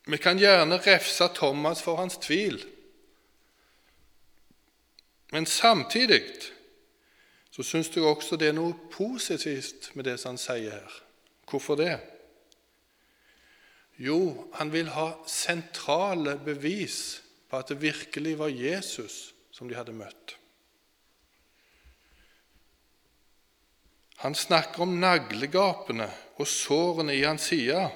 Vi 0.06 0.18
kan 0.18 0.38
gjerne 0.38 0.78
refse 0.78 1.26
Thomas 1.34 1.82
for 1.82 1.98
hans 1.98 2.20
tvil, 2.22 2.60
men 5.32 5.46
samtidig 5.46 6.22
så 7.52 7.64
syns 7.64 7.90
jeg 7.96 8.06
også 8.06 8.38
det 8.38 8.52
er 8.52 8.58
noe 8.60 8.76
positivt 8.94 9.90
med 9.96 10.06
det 10.06 10.20
som 10.20 10.36
han 10.36 10.42
sier 10.42 10.76
her. 10.76 11.00
Hvorfor 11.50 11.80
det? 11.82 11.96
Jo, 13.98 14.52
han 14.54 14.70
vil 14.74 14.94
ha 14.94 15.16
sentrale 15.26 16.38
bevis 16.46 17.24
på 17.50 17.58
at 17.58 17.74
det 17.74 17.82
virkelig 17.82 18.38
var 18.38 18.54
Jesus 18.54 19.34
som 19.50 19.66
de 19.66 19.76
hadde 19.76 19.98
møtt. 19.98 20.38
Han 24.22 24.36
snakker 24.38 24.84
om 24.86 25.00
naglegapene 25.02 26.06
og 26.38 26.48
sårene 26.48 27.16
i 27.18 27.24
hans 27.26 27.48
side. 27.50 27.88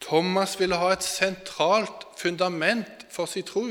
Thomas 0.00 0.54
ville 0.60 0.78
ha 0.80 0.94
et 0.94 1.04
sentralt 1.04 2.06
fundament 2.16 3.04
for 3.12 3.28
sin 3.28 3.44
tro. 3.44 3.66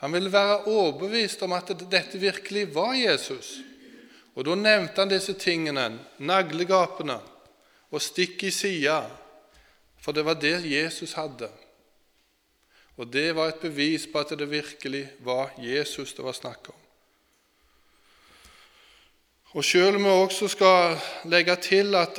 Han 0.00 0.16
ville 0.16 0.32
være 0.32 0.62
overbevist 0.72 1.42
om 1.44 1.52
at 1.52 1.74
dette 1.92 2.20
virkelig 2.20 2.70
var 2.74 2.94
Jesus. 2.96 3.58
Og 4.34 4.46
Da 4.46 4.54
nevnte 4.56 5.02
han 5.02 5.10
disse 5.10 5.34
tingene, 5.36 5.98
naglegapene 6.18 7.18
og 7.90 8.00
stikk 8.00 8.46
i 8.48 8.50
sida, 8.54 9.02
for 10.00 10.16
det 10.16 10.24
var 10.24 10.38
det 10.40 10.62
Jesus 10.64 11.12
hadde. 11.12 11.50
Og 12.96 13.12
det 13.12 13.34
var 13.36 13.50
et 13.50 13.60
bevis 13.60 14.06
på 14.06 14.22
at 14.22 14.32
det 14.38 14.48
virkelig 14.48 15.08
var 15.20 15.52
Jesus 15.58 16.14
det 16.14 16.24
var 16.24 16.36
snakk 16.36 16.72
om. 16.72 16.79
Og 19.52 19.64
Selv 19.64 19.96
om 19.96 20.04
vi 20.04 20.10
også 20.10 20.48
skal 20.48 20.98
legge 21.26 21.56
til 21.56 21.94
at 21.98 22.18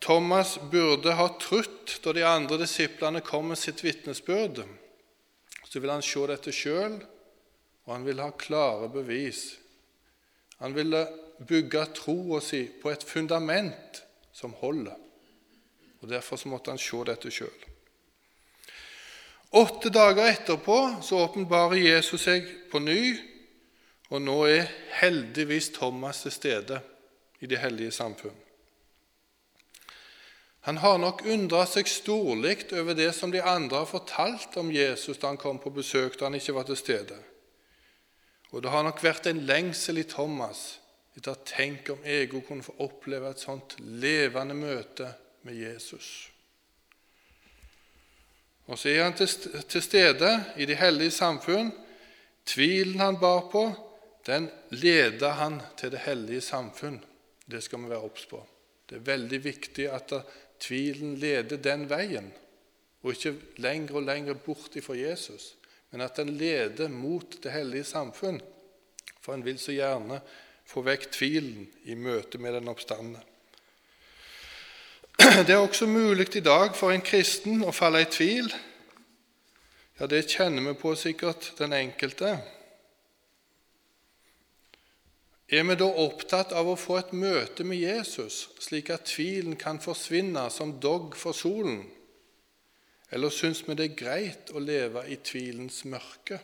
Thomas 0.00 0.56
burde 0.70 1.12
ha 1.12 1.26
trutt 1.40 1.98
da 2.04 2.14
de 2.16 2.24
andre 2.24 2.56
disiplene 2.62 3.20
kom 3.20 3.50
med 3.50 3.60
sitt 3.60 3.82
vitnesbyrd, 3.84 4.62
så 5.68 5.80
vil 5.80 5.92
han 5.92 6.02
se 6.02 6.24
dette 6.30 6.52
sjøl, 6.54 6.96
og 7.84 7.92
han 7.92 8.06
vil 8.06 8.22
ha 8.24 8.30
klare 8.32 8.88
bevis. 8.88 9.58
Han 10.62 10.72
ville 10.72 11.04
bygge 11.48 11.84
troa 12.00 12.40
si 12.40 12.64
på 12.80 12.90
et 12.90 13.04
fundament 13.04 14.02
som 14.32 14.56
holder. 14.56 14.96
Og 16.00 16.08
Derfor 16.08 16.36
så 16.36 16.48
måtte 16.48 16.72
han 16.72 16.80
se 16.80 17.04
dette 17.04 17.30
sjøl. 17.30 17.64
Åtte 19.52 19.90
dager 19.92 20.32
etterpå 20.32 21.02
så 21.02 21.24
åpenbarer 21.26 21.76
Jesus 21.76 22.24
seg 22.24 22.48
på 22.72 22.80
ny, 22.80 23.18
og 24.08 24.22
nå 24.24 24.36
er 24.48 24.68
heldigvis 25.00 25.72
Thomas 25.76 26.22
til 26.24 26.32
stede 26.32 26.80
i 27.40 27.46
Det 27.46 27.58
hellige 27.58 27.92
samfunn. 27.92 28.36
Han 30.60 30.76
har 30.76 30.98
nok 30.98 31.22
undra 31.24 31.62
seg 31.66 31.88
storlig 31.88 32.66
over 32.76 32.96
det 32.96 33.12
som 33.16 33.30
de 33.32 33.42
andre 33.42 33.84
har 33.84 33.88
fortalt 33.88 34.56
om 34.60 34.72
Jesus 34.72 35.18
da 35.18 35.30
han 35.30 35.40
kom 35.40 35.60
på 35.62 35.72
besøk 35.72 36.18
da 36.18 36.26
han 36.26 36.36
ikke 36.36 36.56
var 36.56 36.66
til 36.68 36.76
stede. 36.76 37.16
Og 38.50 38.62
det 38.62 38.72
har 38.72 38.84
nok 38.84 39.00
vært 39.04 39.28
en 39.30 39.44
lengsel 39.48 40.02
i 40.02 40.08
Thomas 40.08 40.78
etter 41.16 41.34
å 41.34 41.44
tenke 41.46 41.94
om 41.94 42.04
Ego 42.04 42.42
kunne 42.44 42.64
få 42.64 42.76
oppleve 42.84 43.30
et 43.30 43.40
sånt 43.42 43.78
levende 43.80 44.56
møte 44.56 45.08
med 45.46 45.56
Jesus. 45.56 46.28
Og 48.68 48.76
så 48.76 48.92
er 48.92 49.06
han 49.06 49.16
til 49.16 49.82
stede 49.82 50.30
i 50.60 50.68
de 50.68 50.76
hellige 50.76 51.16
samfunn. 51.16 51.72
Tvilen 52.44 53.00
han 53.00 53.16
bar 53.20 53.46
på, 53.52 53.64
den 54.28 54.50
leder 54.70 55.38
han 55.40 55.60
til 55.80 55.92
det 55.94 56.04
hellige 56.04 56.44
samfunn. 56.44 57.00
Det 57.48 57.62
skal 57.64 57.80
vi 57.80 57.92
være 57.94 58.04
obs 58.04 58.26
på. 58.28 58.42
Det 58.88 58.98
er 58.98 59.06
veldig 59.06 59.38
viktig 59.44 59.86
at 59.92 60.12
tvilen 60.60 61.16
leder 61.20 61.56
den 61.56 61.86
veien, 61.88 62.28
og 63.02 63.14
ikke 63.14 63.34
lenger 63.62 64.00
og 64.00 64.04
lenger 64.04 64.36
bort 64.44 64.76
fra 64.84 64.96
Jesus, 64.96 65.54
men 65.90 66.04
at 66.04 66.16
den 66.16 66.34
leder 66.36 66.88
mot 66.92 67.38
det 67.42 67.52
hellige 67.52 67.84
samfunn. 67.84 68.40
For 69.20 69.34
en 69.34 69.44
vil 69.44 69.58
så 69.60 69.72
gjerne 69.72 70.20
få 70.68 70.82
vekk 70.84 71.08
tvilen 71.12 71.66
i 71.88 71.96
møte 71.96 72.40
med 72.40 72.58
den 72.58 72.68
oppstandende. 72.68 73.24
Det 75.46 75.54
er 75.54 75.60
også 75.60 75.86
mulig 75.86 76.28
i 76.36 76.44
dag 76.44 76.76
for 76.76 76.92
en 76.92 77.04
kristen 77.04 77.64
å 77.64 77.72
falle 77.72 78.04
i 78.04 78.10
tvil. 78.12 78.52
Ja, 79.98 80.06
det 80.06 80.28
kjenner 80.30 80.62
vi 80.62 80.76
på 80.78 80.92
sikkert 80.94 81.50
den 81.58 81.72
enkelte. 81.74 82.36
Er 85.48 85.64
vi 85.64 85.78
da 85.80 85.86
opptatt 85.88 86.52
av 86.52 86.68
å 86.68 86.76
få 86.76 86.98
et 87.00 87.14
møte 87.16 87.64
med 87.64 87.80
Jesus, 87.80 88.50
slik 88.60 88.90
at 88.92 89.06
tvilen 89.08 89.56
kan 89.56 89.80
forsvinne 89.80 90.44
som 90.52 90.74
dogg 90.80 91.16
for 91.16 91.32
solen? 91.32 91.86
Eller 93.08 93.32
syns 93.32 93.62
vi 93.64 93.76
det 93.78 93.86
er 93.86 93.96
greit 93.96 94.52
å 94.52 94.60
leve 94.60 95.06
i 95.08 95.16
tvilens 95.24 95.86
mørke? 95.88 96.42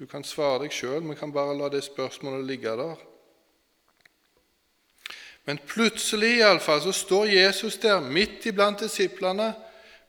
Du 0.00 0.06
kan 0.10 0.24
svare 0.24 0.64
deg 0.64 0.72
sjøl, 0.72 1.04
vi 1.04 1.18
kan 1.20 1.34
bare 1.34 1.52
la 1.58 1.68
det 1.70 1.84
spørsmålet 1.84 2.48
ligge 2.48 2.72
der. 2.80 3.04
Men 5.44 5.60
plutselig 5.68 6.38
i 6.38 6.42
alle 6.48 6.64
fall, 6.64 6.80
så 6.80 6.96
står 6.96 7.36
Jesus 7.36 7.76
der 7.82 8.00
midt 8.00 8.48
iblant 8.48 8.80
disiplene 8.80 9.52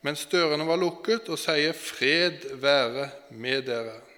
mens 0.06 0.24
dørene 0.32 0.64
var 0.68 0.78
lukket, 0.78 1.30
og 1.34 1.40
sier 1.42 1.74
'Fred 1.74 2.56
være 2.62 3.10
med 3.32 3.66
dere'. 3.68 4.15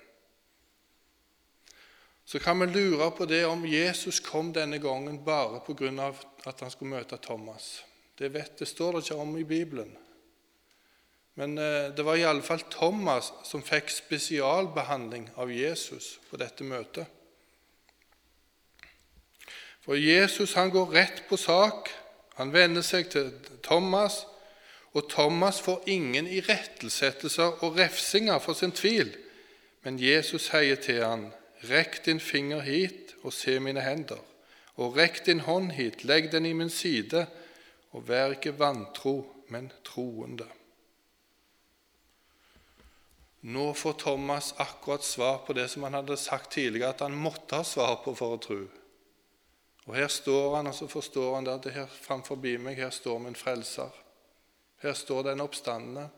Så 2.27 2.39
kan 2.39 2.59
vi 2.59 2.65
lure 2.65 3.11
på 3.11 3.25
det 3.25 3.45
om 3.47 3.63
Jesus 3.65 4.19
kom 4.19 4.49
denne 4.53 4.81
gangen 4.83 5.21
bare 5.23 5.61
pga. 5.63 6.13
at 6.45 6.59
han 6.59 6.71
skulle 6.71 6.95
møte 6.95 7.17
Thomas. 7.17 7.85
Det, 8.19 8.33
vet, 8.33 8.59
det 8.59 8.67
står 8.67 8.91
det 8.91 9.03
ikke 9.03 9.15
om 9.15 9.37
i 9.37 9.43
Bibelen. 9.43 9.97
Men 11.33 11.57
eh, 11.57 11.95
det 11.95 12.05
var 12.05 12.15
i 12.15 12.25
alle 12.25 12.41
fall 12.41 12.63
Thomas 12.71 13.31
som 13.43 13.63
fikk 13.63 13.89
spesialbehandling 13.93 15.29
av 15.37 15.51
Jesus 15.51 16.19
på 16.29 16.37
dette 16.37 16.63
møtet. 16.63 17.05
For 19.85 19.95
Jesus 19.95 20.53
han 20.53 20.73
går 20.73 20.91
rett 20.91 21.23
på 21.29 21.37
sak. 21.37 21.93
Han 22.35 22.51
vender 22.53 22.81
seg 22.81 23.07
til 23.13 23.31
Thomas, 23.63 24.25
og 24.91 25.07
Thomas 25.09 25.61
får 25.61 25.87
ingen 25.87 26.27
irettesettelser 26.27 27.63
og 27.63 27.77
refsinger 27.79 28.39
for 28.43 28.53
sin 28.53 28.75
tvil. 28.75 29.15
Men 29.85 29.99
Jesus 30.01 30.49
sier 30.51 30.75
til 30.75 31.05
han, 31.05 31.29
'Rekk 31.63 32.05
din 32.05 32.19
finger 32.19 32.61
hit 32.61 33.15
og 33.23 33.33
se 33.33 33.59
mine 33.59 33.81
hender.' 33.81 34.23
'Og 34.77 34.97
rekk 34.97 35.25
din 35.25 35.39
hånd 35.39 35.71
hit, 35.71 36.03
legg 36.03 36.31
den 36.31 36.45
i 36.45 36.53
min 36.53 36.69
side, 36.69 37.27
og 37.91 38.07
vær 38.07 38.31
ikke 38.31 38.59
vantro, 38.59 39.33
men 39.49 39.71
troende.' 39.83 40.51
Nå 43.41 43.73
får 43.73 43.93
Thomas 43.93 44.53
akkurat 44.57 45.03
svar 45.03 45.37
på 45.45 45.53
det 45.53 45.69
som 45.69 45.83
han 45.83 45.93
hadde 45.93 46.17
sagt 46.17 46.51
tidligere 46.51 46.89
at 46.89 47.01
han 47.01 47.15
måtte 47.15 47.55
ha 47.55 47.63
svar 47.63 48.01
på 48.03 48.13
for 48.17 48.35
å 48.35 48.41
tro. 48.41 48.59
Og 49.87 49.95
Her 49.95 50.07
står 50.07 50.55
han, 50.55 50.67
og 50.67 50.75
så 50.75 50.87
forstår 50.87 51.35
han 51.35 51.47
at 51.47 51.65
her 51.71 51.87
framfor 51.87 52.35
meg 52.35 52.75
her 52.75 52.89
står 52.89 53.19
min 53.19 53.35
frelser. 53.35 53.89
Her 54.83 54.93
står 54.93 55.23
den 55.23 55.41
oppstandende. 55.41 56.09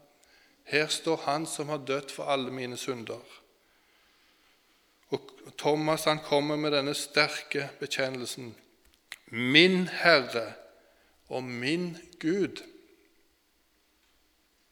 Her 0.64 0.88
står 0.88 1.18
han 1.26 1.46
som 1.46 1.70
har 1.70 1.78
dødd 1.78 2.12
for 2.12 2.24
alle 2.24 2.52
mine 2.52 2.78
synder. 2.78 3.22
Og 5.10 5.22
Thomas 5.58 6.04
han 6.04 6.22
kommer 6.24 6.56
med 6.56 6.72
denne 6.72 6.94
sterke 6.96 7.70
bekjennelsen. 7.80 8.54
Min 9.32 9.88
Herre 9.88 10.54
og 11.30 11.44
min 11.44 11.98
Gud. 12.20 12.62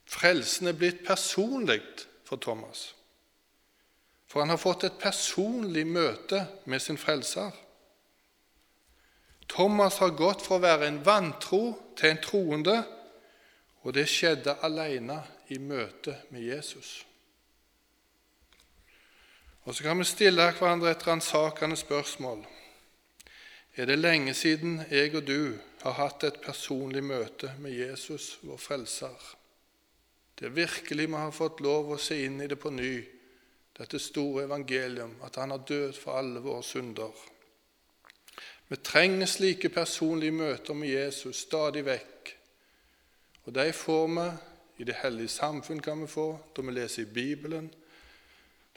Frelsen 0.08 0.68
er 0.68 0.78
blitt 0.78 1.04
personlig 1.06 1.82
for 2.26 2.40
Thomas. 2.42 2.94
For 4.28 4.40
han 4.44 4.50
har 4.50 4.60
fått 4.60 4.84
et 4.88 5.00
personlig 5.00 5.86
møte 5.88 6.46
med 6.66 6.84
sin 6.84 7.00
frelser. 7.00 7.52
Thomas 9.48 10.00
har 10.04 10.16
gått 10.20 10.44
fra 10.44 10.58
å 10.58 10.64
være 10.64 10.90
en 10.90 11.04
vantro 11.06 11.62
til 11.96 12.12
en 12.12 12.24
troende, 12.24 12.78
og 13.88 13.96
det 13.96 14.08
skjedde 14.12 14.58
alene 14.68 15.22
i 15.56 15.60
møte 15.64 16.18
med 16.34 16.44
Jesus. 16.44 17.07
Og 19.68 19.76
Så 19.76 19.84
kan 19.84 20.00
vi 20.00 20.04
stille 20.08 20.52
hverandre 20.56 20.92
et 20.92 21.08
ransakende 21.08 21.76
spørsmål. 21.76 22.46
Er 23.76 23.86
det 23.86 24.00
lenge 24.00 24.34
siden 24.34 24.82
jeg 24.92 25.16
og 25.16 25.26
du 25.28 25.58
har 25.82 25.92
hatt 25.92 26.24
et 26.24 26.38
personlig 26.40 27.02
møte 27.04 27.52
med 27.60 27.74
Jesus, 27.76 28.40
vår 28.44 28.58
frelser? 28.58 29.16
Det 30.40 30.46
er 30.46 30.56
virkelig 30.56 31.08
vi 31.08 31.20
har 31.20 31.36
fått 31.36 31.60
lov 31.60 31.92
å 31.92 31.98
se 32.00 32.16
inn 32.26 32.40
i 32.42 32.48
det 32.48 32.56
på 32.56 32.72
ny, 32.72 33.02
dette 33.78 34.00
store 34.00 34.46
evangelium, 34.46 35.18
at 35.28 35.36
han 35.36 35.52
har 35.52 35.66
dødd 35.68 36.00
for 36.00 36.16
alle 36.16 36.40
våre 36.40 36.64
synder. 36.64 37.12
Vi 38.68 38.78
trenger 38.78 39.28
slike 39.28 39.70
personlige 39.70 40.32
møter 40.32 40.80
med 40.80 40.94
Jesus 40.94 41.42
stadig 41.44 41.84
vekk. 41.86 42.32
Og 43.44 43.52
de 43.60 43.68
får 43.74 44.08
vi 44.16 44.30
i 44.78 44.88
det 44.88 44.96
hellige 45.04 45.36
samfunn, 45.36 45.84
kan 45.84 46.00
vi 46.02 46.08
få, 46.08 46.30
da 46.56 46.64
vi 46.64 46.72
leser 46.72 47.04
i 47.04 47.12
Bibelen. 47.20 47.68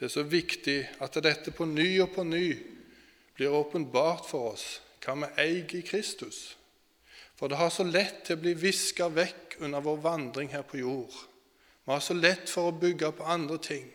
Det 0.01 0.07
er 0.09 0.13
så 0.15 0.23
viktig 0.25 0.79
at 1.05 1.17
dette 1.21 1.53
på 1.53 1.67
ny 1.69 1.99
og 2.01 2.15
på 2.15 2.23
ny 2.25 2.55
blir 3.37 3.53
åpenbart 3.53 4.25
for 4.25 4.55
oss 4.55 4.79
hva 5.05 5.13
vi 5.21 5.29
eier 5.43 5.75
i 5.77 5.83
Kristus. 5.85 6.39
For 7.37 7.53
det 7.53 7.59
har 7.61 7.69
så 7.69 7.85
lett 7.85 8.23
til 8.25 8.39
å 8.39 8.41
bli 8.41 8.55
viska 8.57 9.11
vekk 9.13 9.59
under 9.61 9.85
vår 9.85 9.99
vandring 10.01 10.49
her 10.55 10.65
på 10.65 10.81
jord. 10.81 11.13
Vi 11.85 11.93
har 11.93 12.01
så 12.01 12.17
lett 12.17 12.49
for 12.49 12.71
å 12.71 12.79
bygge 12.81 13.13
på 13.19 13.29
andre 13.29 13.59
ting. 13.61 13.91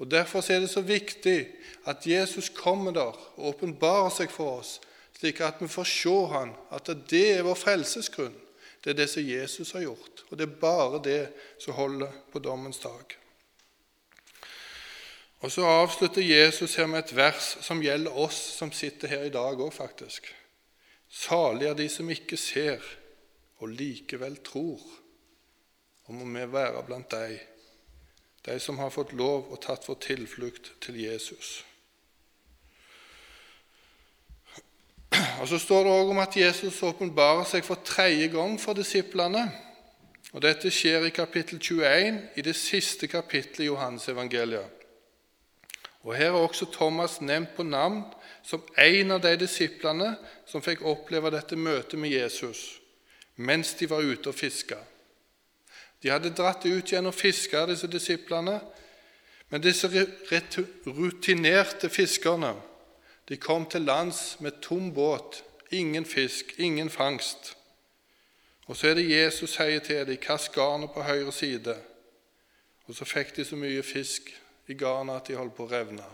Og 0.00 0.08
Derfor 0.08 0.40
er 0.40 0.64
det 0.64 0.72
så 0.72 0.80
viktig 0.80 1.36
at 1.84 2.08
Jesus 2.08 2.48
kommer 2.56 2.96
der 2.96 3.20
og 3.36 3.52
åpenbarer 3.52 4.16
seg 4.16 4.32
for 4.32 4.62
oss, 4.62 4.78
slik 5.20 5.44
at 5.44 5.60
vi 5.60 5.68
får 5.68 5.88
se 5.92 6.16
han, 6.32 6.56
at 6.72 6.88
det 7.12 7.24
er 7.34 7.44
vår 7.44 7.60
frelsesgrunn. 7.60 8.40
Det 8.80 8.94
er 8.94 9.00
det 9.02 9.10
som 9.12 9.24
Jesus 9.24 9.76
har 9.76 9.84
gjort, 9.84 10.24
og 10.30 10.40
det 10.40 10.48
er 10.48 10.58
bare 10.64 11.04
det 11.04 11.22
som 11.60 11.76
holder 11.76 12.12
på 12.32 12.40
dommens 12.40 12.80
dag. 12.80 13.16
Og 15.40 15.52
Så 15.52 15.64
avslutter 15.64 16.22
Jesus 16.22 16.74
her 16.74 16.86
med 16.86 16.98
et 16.98 17.16
vers 17.16 17.56
som 17.60 17.82
gjelder 17.82 18.16
oss 18.16 18.38
som 18.56 18.72
sitter 18.72 19.08
her 19.08 19.26
i 19.26 19.32
dag 19.32 19.60
òg, 19.60 19.72
faktisk. 19.72 20.32
Salig 21.08 21.68
er 21.68 21.74
de 21.74 21.88
som 21.88 22.10
ikke 22.10 22.36
ser 22.36 22.82
og 23.58 23.68
likevel 23.68 24.36
tror, 24.44 24.80
og 26.06 26.14
må 26.14 26.24
vi 26.24 26.52
være 26.52 26.82
blant 26.86 27.10
deg, 27.10 27.38
de 28.46 28.58
som 28.60 28.78
har 28.78 28.92
fått 28.94 29.12
lov 29.12 29.50
og 29.50 29.60
tatt 29.62 29.84
for 29.84 29.98
tilflukt 30.00 30.72
til 30.80 31.00
Jesus. 31.00 31.64
Og 35.40 35.48
Så 35.48 35.58
står 35.58 35.84
det 35.84 35.92
òg 35.92 36.10
om 36.10 36.18
at 36.18 36.36
Jesus 36.36 36.82
åpenbarer 36.82 37.44
seg 37.44 37.64
for 37.64 37.80
tredje 37.84 38.28
gang 38.28 38.60
for 38.60 38.76
disiplene. 38.76 39.46
Og 40.32 40.42
Dette 40.42 40.70
skjer 40.70 41.06
i 41.06 41.14
kapittel 41.14 41.60
21, 41.60 42.20
i 42.36 42.42
det 42.42 42.56
siste 42.56 43.06
kapittelet 43.08 43.64
i 43.64 43.70
Johannes 43.70 44.08
evangeliet. 44.08 44.85
Og 46.06 46.14
Her 46.14 46.30
er 46.30 46.38
også 46.38 46.68
Thomas 46.72 47.20
nevnt 47.20 47.56
på 47.56 47.62
navn 47.66 48.04
som 48.46 48.62
en 48.78 49.10
av 49.10 49.24
de 49.24 49.32
disiplene 49.40 50.12
som 50.46 50.62
fikk 50.62 50.84
oppleve 50.86 51.32
dette 51.34 51.58
møtet 51.58 51.98
med 51.98 52.14
Jesus 52.14 52.76
mens 53.36 53.74
de 53.76 53.84
var 53.90 54.00
ute 54.00 54.30
og 54.30 54.34
fiska. 54.34 54.78
De 56.02 56.08
hadde 56.08 56.30
dratt 56.32 56.64
ut 56.64 56.88
igjen 56.88 57.08
og 57.10 57.12
fiske, 57.12 57.60
disse 57.68 57.88
disiplene, 57.92 58.54
men 59.52 59.60
disse 59.60 59.90
rutinerte 60.86 61.90
fiskerne 61.92 62.54
de 63.28 63.36
kom 63.36 63.66
til 63.68 63.84
lands 63.84 64.38
med 64.40 64.62
tom 64.62 64.92
båt, 64.94 65.42
ingen 65.70 66.06
fisk, 66.06 66.54
ingen 66.56 66.88
fangst. 66.90 67.56
Og 68.66 68.76
så 68.76 68.88
er 68.88 68.94
det 68.94 69.10
Jesus 69.10 69.50
sier 69.58 69.80
til 69.84 70.06
dem, 70.06 70.16
'Kast 70.16 70.52
garnet 70.52 70.90
på 70.94 71.02
høyre 71.02 71.32
side.' 71.32 71.76
Og 72.86 72.94
så 72.94 73.04
fikk 73.04 73.36
de 73.36 73.44
så 73.44 73.56
mye 73.56 73.82
fisk 73.82 74.30
i 74.66 74.74
garnet 74.74 75.20
at 75.20 75.28
de 75.28 75.36
holdt 75.38 75.54
på 75.56 75.66
å 75.66 75.70
revne. 75.70 76.06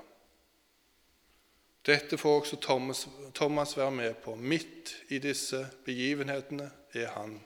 Dette 1.83 2.19
får 2.19 2.41
også 2.41 2.59
Thomas, 2.63 3.07
Thomas 3.35 3.77
være 3.77 3.91
med 3.91 4.21
på. 4.23 4.37
Midt 4.37 4.95
i 5.11 5.19
disse 5.19 5.65
begivenhetene 5.87 6.69
er 6.95 7.11
han. 7.17 7.41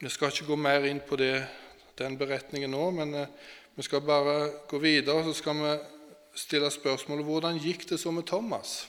Vi 0.00 0.08
skal 0.12 0.32
ikke 0.32 0.48
gå 0.52 0.56
mer 0.60 0.86
inn 0.88 1.00
på 1.04 1.16
det, 1.20 1.44
den 1.96 2.16
beretningen 2.20 2.72
nå, 2.72 2.88
men 2.96 3.14
eh, 3.16 3.52
vi 3.76 3.84
skal 3.84 4.04
bare 4.04 4.50
gå 4.68 4.80
videre. 4.80 5.24
Så 5.24 5.36
skal 5.40 5.60
vi 5.60 5.76
stille 6.36 6.70
spørsmålet 6.72 7.24
hvordan 7.24 7.60
gikk 7.60 7.88
det 7.90 8.00
så 8.00 8.12
med 8.12 8.26
Thomas? 8.28 8.86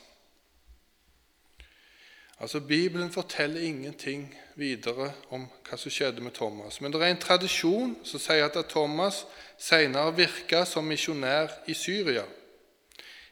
Altså, 2.39 2.59
Bibelen 2.59 3.11
forteller 3.11 3.61
ingenting 3.61 4.27
videre 4.55 5.11
om 5.33 5.47
hva 5.65 5.77
som 5.77 5.91
skjedde 5.91 6.21
med 6.21 6.35
Thomas. 6.37 6.81
Men 6.81 6.93
det 6.93 7.01
er 7.01 7.13
en 7.13 7.21
tradisjon 7.21 7.95
som 8.05 8.21
sier 8.21 8.45
at 8.45 8.69
Thomas 8.69 9.23
senere 9.57 10.13
virka 10.15 10.65
som 10.65 10.85
misjonær 10.85 11.49
i 11.67 11.73
Syria. 11.73 12.25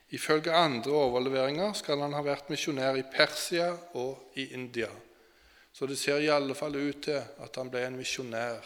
Ifølge 0.09 0.53
andre 0.53 0.91
overleveringer 0.91 1.73
skal 1.77 2.01
han 2.01 2.13
ha 2.13 2.21
vært 2.25 2.49
misjonær 2.49 2.97
i 2.97 3.05
Persia 3.09 3.71
og 3.93 4.37
i 4.41 4.47
India. 4.53 4.89
Så 5.73 5.85
det 5.85 5.97
ser 5.99 6.23
i 6.23 6.31
alle 6.31 6.55
fall 6.55 6.75
ut 6.75 7.03
til 7.03 7.19
at 7.19 7.57
han 7.59 7.69
ble 7.69 7.83
en 7.85 7.97
misjonær 7.99 8.63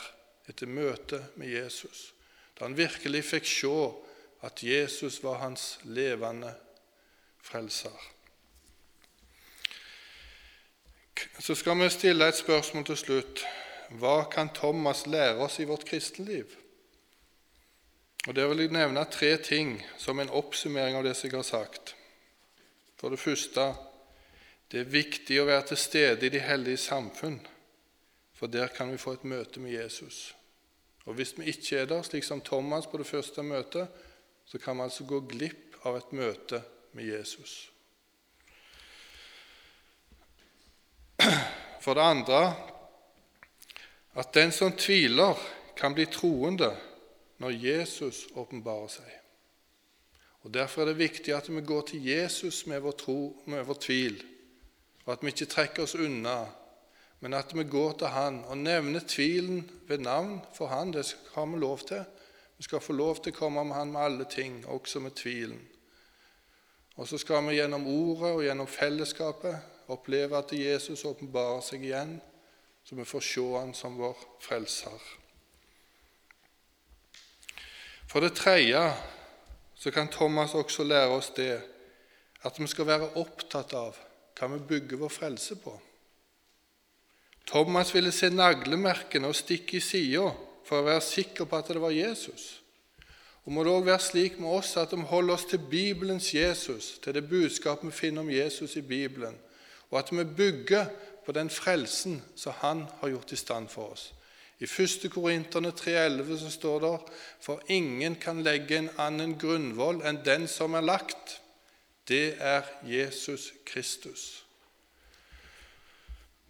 etter 0.49 0.69
møtet 0.69 1.35
med 1.39 1.51
Jesus, 1.51 2.13
da 2.57 2.67
han 2.67 2.77
virkelig 2.77 3.23
fikk 3.25 3.49
se 3.49 3.73
at 4.45 4.63
Jesus 4.63 5.19
var 5.23 5.41
hans 5.43 5.79
levende 5.83 6.53
frelser. 7.43 8.18
Så 11.39 11.55
skal 11.55 11.79
vi 11.79 11.89
stille 11.89 12.27
et 12.27 12.35
spørsmål 12.35 12.83
til 12.85 12.97
slutt. 12.97 13.45
Hva 13.95 14.25
kan 14.31 14.49
Thomas 14.53 15.05
lære 15.07 15.39
oss 15.39 15.59
i 15.59 15.67
vårt 15.69 15.85
kristenliv? 15.85 16.51
Og 18.27 18.35
Der 18.35 18.47
vil 18.47 18.59
jeg 18.59 18.71
nevne 18.71 19.05
tre 19.11 19.37
ting 19.37 19.85
som 19.97 20.19
en 20.19 20.29
oppsummering 20.29 20.97
av 20.97 21.03
det 21.03 21.15
som 21.15 21.29
jeg 21.29 21.37
har 21.37 21.47
sagt. 21.47 21.95
For 22.99 23.09
det 23.09 23.19
første 23.19 23.73
det 24.71 24.79
er 24.79 24.91
viktig 24.91 25.39
å 25.41 25.47
være 25.47 25.71
til 25.71 25.77
stede 25.77 26.25
i 26.25 26.29
de 26.29 26.39
hellige 26.39 26.77
samfunn, 26.77 27.39
for 28.35 28.47
der 28.47 28.67
kan 28.67 28.91
vi 28.91 28.97
få 28.97 29.15
et 29.15 29.23
møte 29.23 29.59
med 29.59 29.71
Jesus. 29.71 30.35
Og 31.05 31.13
Hvis 31.13 31.33
vi 31.37 31.45
ikke 31.45 31.77
er 31.77 31.85
der, 31.85 32.01
slik 32.01 32.23
som 32.23 32.41
Thomas 32.41 32.85
på 32.85 32.97
det 32.97 33.07
første 33.07 33.43
møtet, 33.43 33.87
så 34.45 34.57
kan 34.57 34.77
vi 34.77 34.83
altså 34.83 35.03
gå 35.03 35.19
glipp 35.19 35.79
av 35.85 35.97
et 35.97 36.13
møte 36.13 36.61
med 36.93 37.03
Jesus. 37.03 37.68
For 41.83 41.97
det 41.97 42.05
andre 42.05 42.41
at 44.19 44.33
den 44.33 44.51
som 44.51 44.71
tviler, 44.75 45.37
kan 45.79 45.93
bli 45.95 46.05
troende 46.11 46.73
når 47.39 47.55
Jesus 47.55 48.25
åpenbarer 48.35 48.89
seg. 48.91 49.11
Og 50.43 50.51
Derfor 50.53 50.81
er 50.81 50.91
det 50.91 50.99
viktig 50.99 51.33
at 51.35 51.47
vi 51.51 51.61
går 51.63 51.85
til 51.87 52.03
Jesus 52.03 52.65
med 52.67 52.83
vår 52.83 52.97
tro, 52.99 53.19
med 53.45 53.63
vår 53.63 53.79
tvil, 53.79 54.17
og 55.05 55.13
at 55.13 55.23
vi 55.23 55.31
ikke 55.31 55.47
trekker 55.53 55.83
oss 55.83 55.95
unna, 55.95 56.41
men 57.19 57.33
at 57.33 57.55
vi 57.55 57.63
går 57.63 57.97
til 57.99 58.11
Han 58.15 58.43
og 58.47 58.57
nevner 58.57 59.03
tvilen 59.07 59.63
ved 59.87 60.03
navn 60.03 60.39
for 60.55 60.67
Han. 60.67 60.91
Det 60.91 61.15
har 61.33 61.45
vi 61.45 61.59
lov 61.59 61.79
til. 61.87 62.03
Vi 62.57 62.63
skal 62.63 62.83
få 62.83 62.93
lov 62.93 63.23
til 63.23 63.33
å 63.33 63.39
komme 63.39 63.63
med 63.63 63.75
Han 63.75 63.91
med 63.91 64.01
alle 64.01 64.27
ting, 64.31 64.65
også 64.67 64.99
med 64.99 65.15
tvilen. 65.15 65.59
Og 66.95 67.07
så 67.07 67.17
skal 67.17 67.43
vi 67.47 67.55
gjennom 67.55 67.87
ordet 67.87 68.31
og 68.35 68.43
gjennom 68.43 68.67
fellesskapet 68.67 69.68
oppleve 69.89 70.37
at 70.37 70.53
Jesus 70.53 71.05
åpenbarer 71.05 71.61
seg 71.65 71.83
igjen, 71.85 72.17
så 72.83 72.95
vi 72.95 73.05
får 73.05 73.25
se 73.25 73.45
Han 73.55 73.73
som 73.73 73.97
vår 73.97 74.17
frelser. 74.41 75.01
For 78.09 78.25
det 78.25 78.33
tredje 78.39 78.81
så 79.77 79.91
kan 79.91 80.09
Thomas 80.09 80.55
også 80.57 80.83
lære 80.83 81.13
oss 81.13 81.29
det 81.37 81.61
at 82.43 82.59
vi 82.59 82.67
skal 82.67 82.87
være 82.87 83.11
opptatt 83.19 83.73
av 83.77 83.97
hva 84.39 84.47
vi 84.53 84.59
bygger 84.71 85.01
vår 85.01 85.11
frelse 85.11 85.59
på. 85.59 85.73
Thomas 87.49 87.93
ville 87.95 88.11
se 88.13 88.29
naglemerkene 88.29 89.27
og 89.27 89.35
stikke 89.35 89.77
i 89.77 89.83
sida 89.83 90.29
for 90.65 90.79
å 90.79 90.87
være 90.87 91.03
sikker 91.03 91.49
på 91.49 91.59
at 91.59 91.71
det 91.73 91.81
var 91.81 91.95
Jesus. 91.95 92.59
Og 93.45 93.53
må 93.55 93.63
det 93.65 93.73
òg 93.73 93.87
være 93.87 94.03
slik 94.03 94.37
med 94.37 94.51
oss 94.59 94.75
at 94.77 94.93
vi 94.93 95.05
holder 95.09 95.33
oss 95.33 95.47
til 95.49 95.61
Bibelens 95.71 96.33
Jesus, 96.33 96.99
til 97.01 97.15
det 97.15 97.25
budskapet 97.29 97.89
vi 97.89 97.95
finner 97.95 98.21
om 98.21 98.29
Jesus 98.29 98.75
i 98.77 98.85
Bibelen, 98.85 99.37
og 99.89 99.99
at 99.99 100.11
vi 100.11 100.23
bygger 100.23 100.85
på 101.25 101.31
den 101.31 101.49
frelsen 101.49 102.23
som 102.35 102.53
Han 102.61 102.85
har 103.01 103.09
gjort 103.09 103.31
i 103.31 103.35
stand 103.35 103.69
for 103.69 103.93
oss. 103.93 104.13
I 104.59 104.63
1. 104.65 105.11
Korinterne 105.11 105.71
3,11 105.71 106.37
så 106.39 106.49
står 106.51 106.79
det 106.79 106.97
For 107.41 107.61
ingen 107.67 108.15
kan 108.15 108.43
legge 108.43 108.77
en 108.77 108.89
annen 108.97 109.37
grunnvoll 109.39 110.01
enn 110.03 110.19
den 110.25 110.47
som 110.47 110.73
er 110.73 110.83
lagt. 110.83 111.39
Det 112.07 112.35
er 112.39 112.67
Jesus 112.83 113.53
Kristus. 113.65 114.43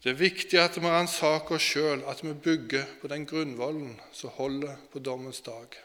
Det 0.04 0.14
er 0.14 0.22
viktig 0.22 0.60
at 0.60 0.80
vi 0.80 0.88
ransaker 0.88 1.58
oss 1.60 1.70
sjøl, 1.74 2.02
at 2.08 2.24
vi 2.24 2.34
bygger 2.34 2.86
på 3.02 3.08
den 3.12 3.26
grunnvollen 3.28 3.98
som 4.16 4.32
holder 4.40 4.78
på 4.94 5.00
dommens 5.00 5.42
dag. 5.42 5.76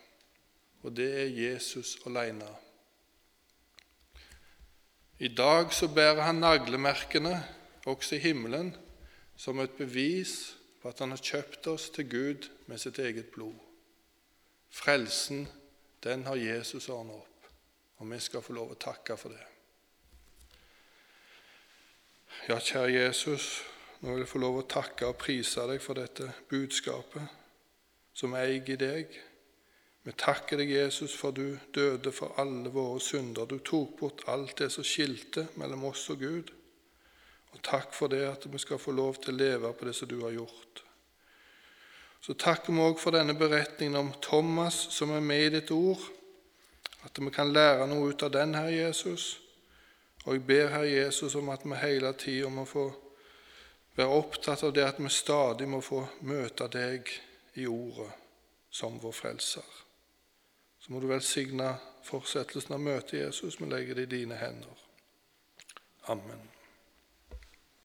Og 0.83 0.97
det 0.97 1.11
er 1.21 1.35
Jesus 1.35 1.99
alene. 2.07 2.47
I 5.18 5.29
dag 5.29 5.72
så 5.72 5.88
bærer 5.88 6.22
han 6.22 6.42
naglemerkene 6.42 7.37
også 7.87 8.16
i 8.16 8.18
himmelen 8.18 8.74
som 9.37 9.61
et 9.61 9.77
bevis 9.79 10.57
på 10.83 10.90
at 10.90 10.98
han 10.98 11.14
har 11.14 11.22
kjøpt 11.22 11.66
oss 11.70 11.90
til 11.94 12.09
Gud 12.11 12.48
med 12.66 12.79
sitt 12.83 12.98
eget 12.98 13.31
blod. 13.35 13.55
Frelsen, 14.74 15.46
den 16.03 16.27
har 16.27 16.35
Jesus 16.35 16.88
ordnet 16.88 17.14
opp, 17.16 17.46
og 17.96 18.11
vi 18.11 18.18
skal 18.20 18.42
få 18.42 18.57
lov 18.57 18.74
å 18.74 18.81
takke 18.81 19.16
for 19.16 19.31
det. 19.31 19.44
Ja, 22.48 22.59
kjære 22.59 22.90
Jesus, 22.92 23.62
nå 24.03 24.12
vil 24.12 24.24
jeg 24.24 24.33
få 24.35 24.42
lov 24.42 24.59
å 24.61 24.66
takke 24.68 25.07
og 25.09 25.20
prise 25.22 25.64
deg 25.70 25.81
for 25.81 25.96
dette 25.96 26.27
budskapet 26.50 27.38
som 28.12 28.35
eier 28.37 28.66
i 28.74 28.77
deg. 28.77 29.14
Vi 30.05 30.12
takker 30.12 30.61
deg, 30.61 30.69
Jesus, 30.69 31.14
for 31.17 31.33
du 31.33 31.57
døde 31.73 32.12
for 32.12 32.37
alle 32.40 32.69
våre 32.69 33.01
synder. 33.01 33.49
Du 33.49 33.57
tok 33.64 33.97
bort 34.01 34.27
alt 34.29 34.59
det 34.61 34.69
som 34.75 34.85
skilte 34.85 35.47
mellom 35.57 35.87
oss 35.88 36.03
og 36.12 36.21
Gud. 36.21 36.51
Og 37.55 37.62
takk 37.64 37.95
for 37.97 38.12
det 38.12 38.25
at 38.29 38.45
vi 38.51 38.61
skal 38.61 38.81
få 38.83 38.93
lov 38.93 39.17
til 39.23 39.33
å 39.33 39.38
leve 39.38 39.71
på 39.73 39.88
det 39.88 39.95
som 39.97 40.11
du 40.11 40.19
har 40.21 40.35
gjort. 40.35 40.83
Så 42.21 42.37
takker 42.40 42.73
vi 42.73 42.85
òg 42.85 43.01
for 43.01 43.17
denne 43.17 43.37
beretningen 43.37 43.97
om 44.01 44.12
Thomas 44.25 44.77
som 44.93 45.12
er 45.12 45.25
med 45.25 45.47
i 45.47 45.55
ditt 45.59 45.73
ord, 45.73 46.01
at 47.05 47.21
vi 47.21 47.33
kan 47.33 47.53
lære 47.53 47.87
noe 47.88 48.12
ut 48.12 48.25
av 48.25 48.33
den, 48.33 48.55
Herre 48.57 48.73
Jesus. 48.73 49.27
Og 50.25 50.37
jeg 50.37 50.45
ber 50.49 50.73
Herre 50.73 50.88
Jesus 50.88 51.37
om 51.37 51.49
at 51.53 51.64
vi 51.64 51.81
hele 51.81 52.12
tida 52.17 52.49
må 52.53 52.64
få 52.69 52.87
være 53.97 54.21
opptatt 54.21 54.64
av 54.64 54.73
det 54.75 54.85
at 54.88 55.01
vi 55.01 55.12
stadig 55.12 55.69
må 55.69 55.81
få 55.85 56.03
møte 56.29 56.69
deg 56.73 57.12
i 57.61 57.69
Ordet 57.71 58.11
som 58.75 58.97
vår 58.99 59.12
frelser. 59.14 59.84
Så 60.85 60.92
må 60.92 61.01
du 61.01 61.07
velsigne 61.09 61.70
fortsettelsen 62.05 62.75
av 62.77 62.83
møtet, 62.85 63.14
Jesus. 63.23 63.57
Vi 63.57 63.70
legger 63.70 63.97
det 63.97 64.03
i 64.05 64.16
dine 64.18 64.37
hender. 64.37 64.83
Amen. 66.12 66.42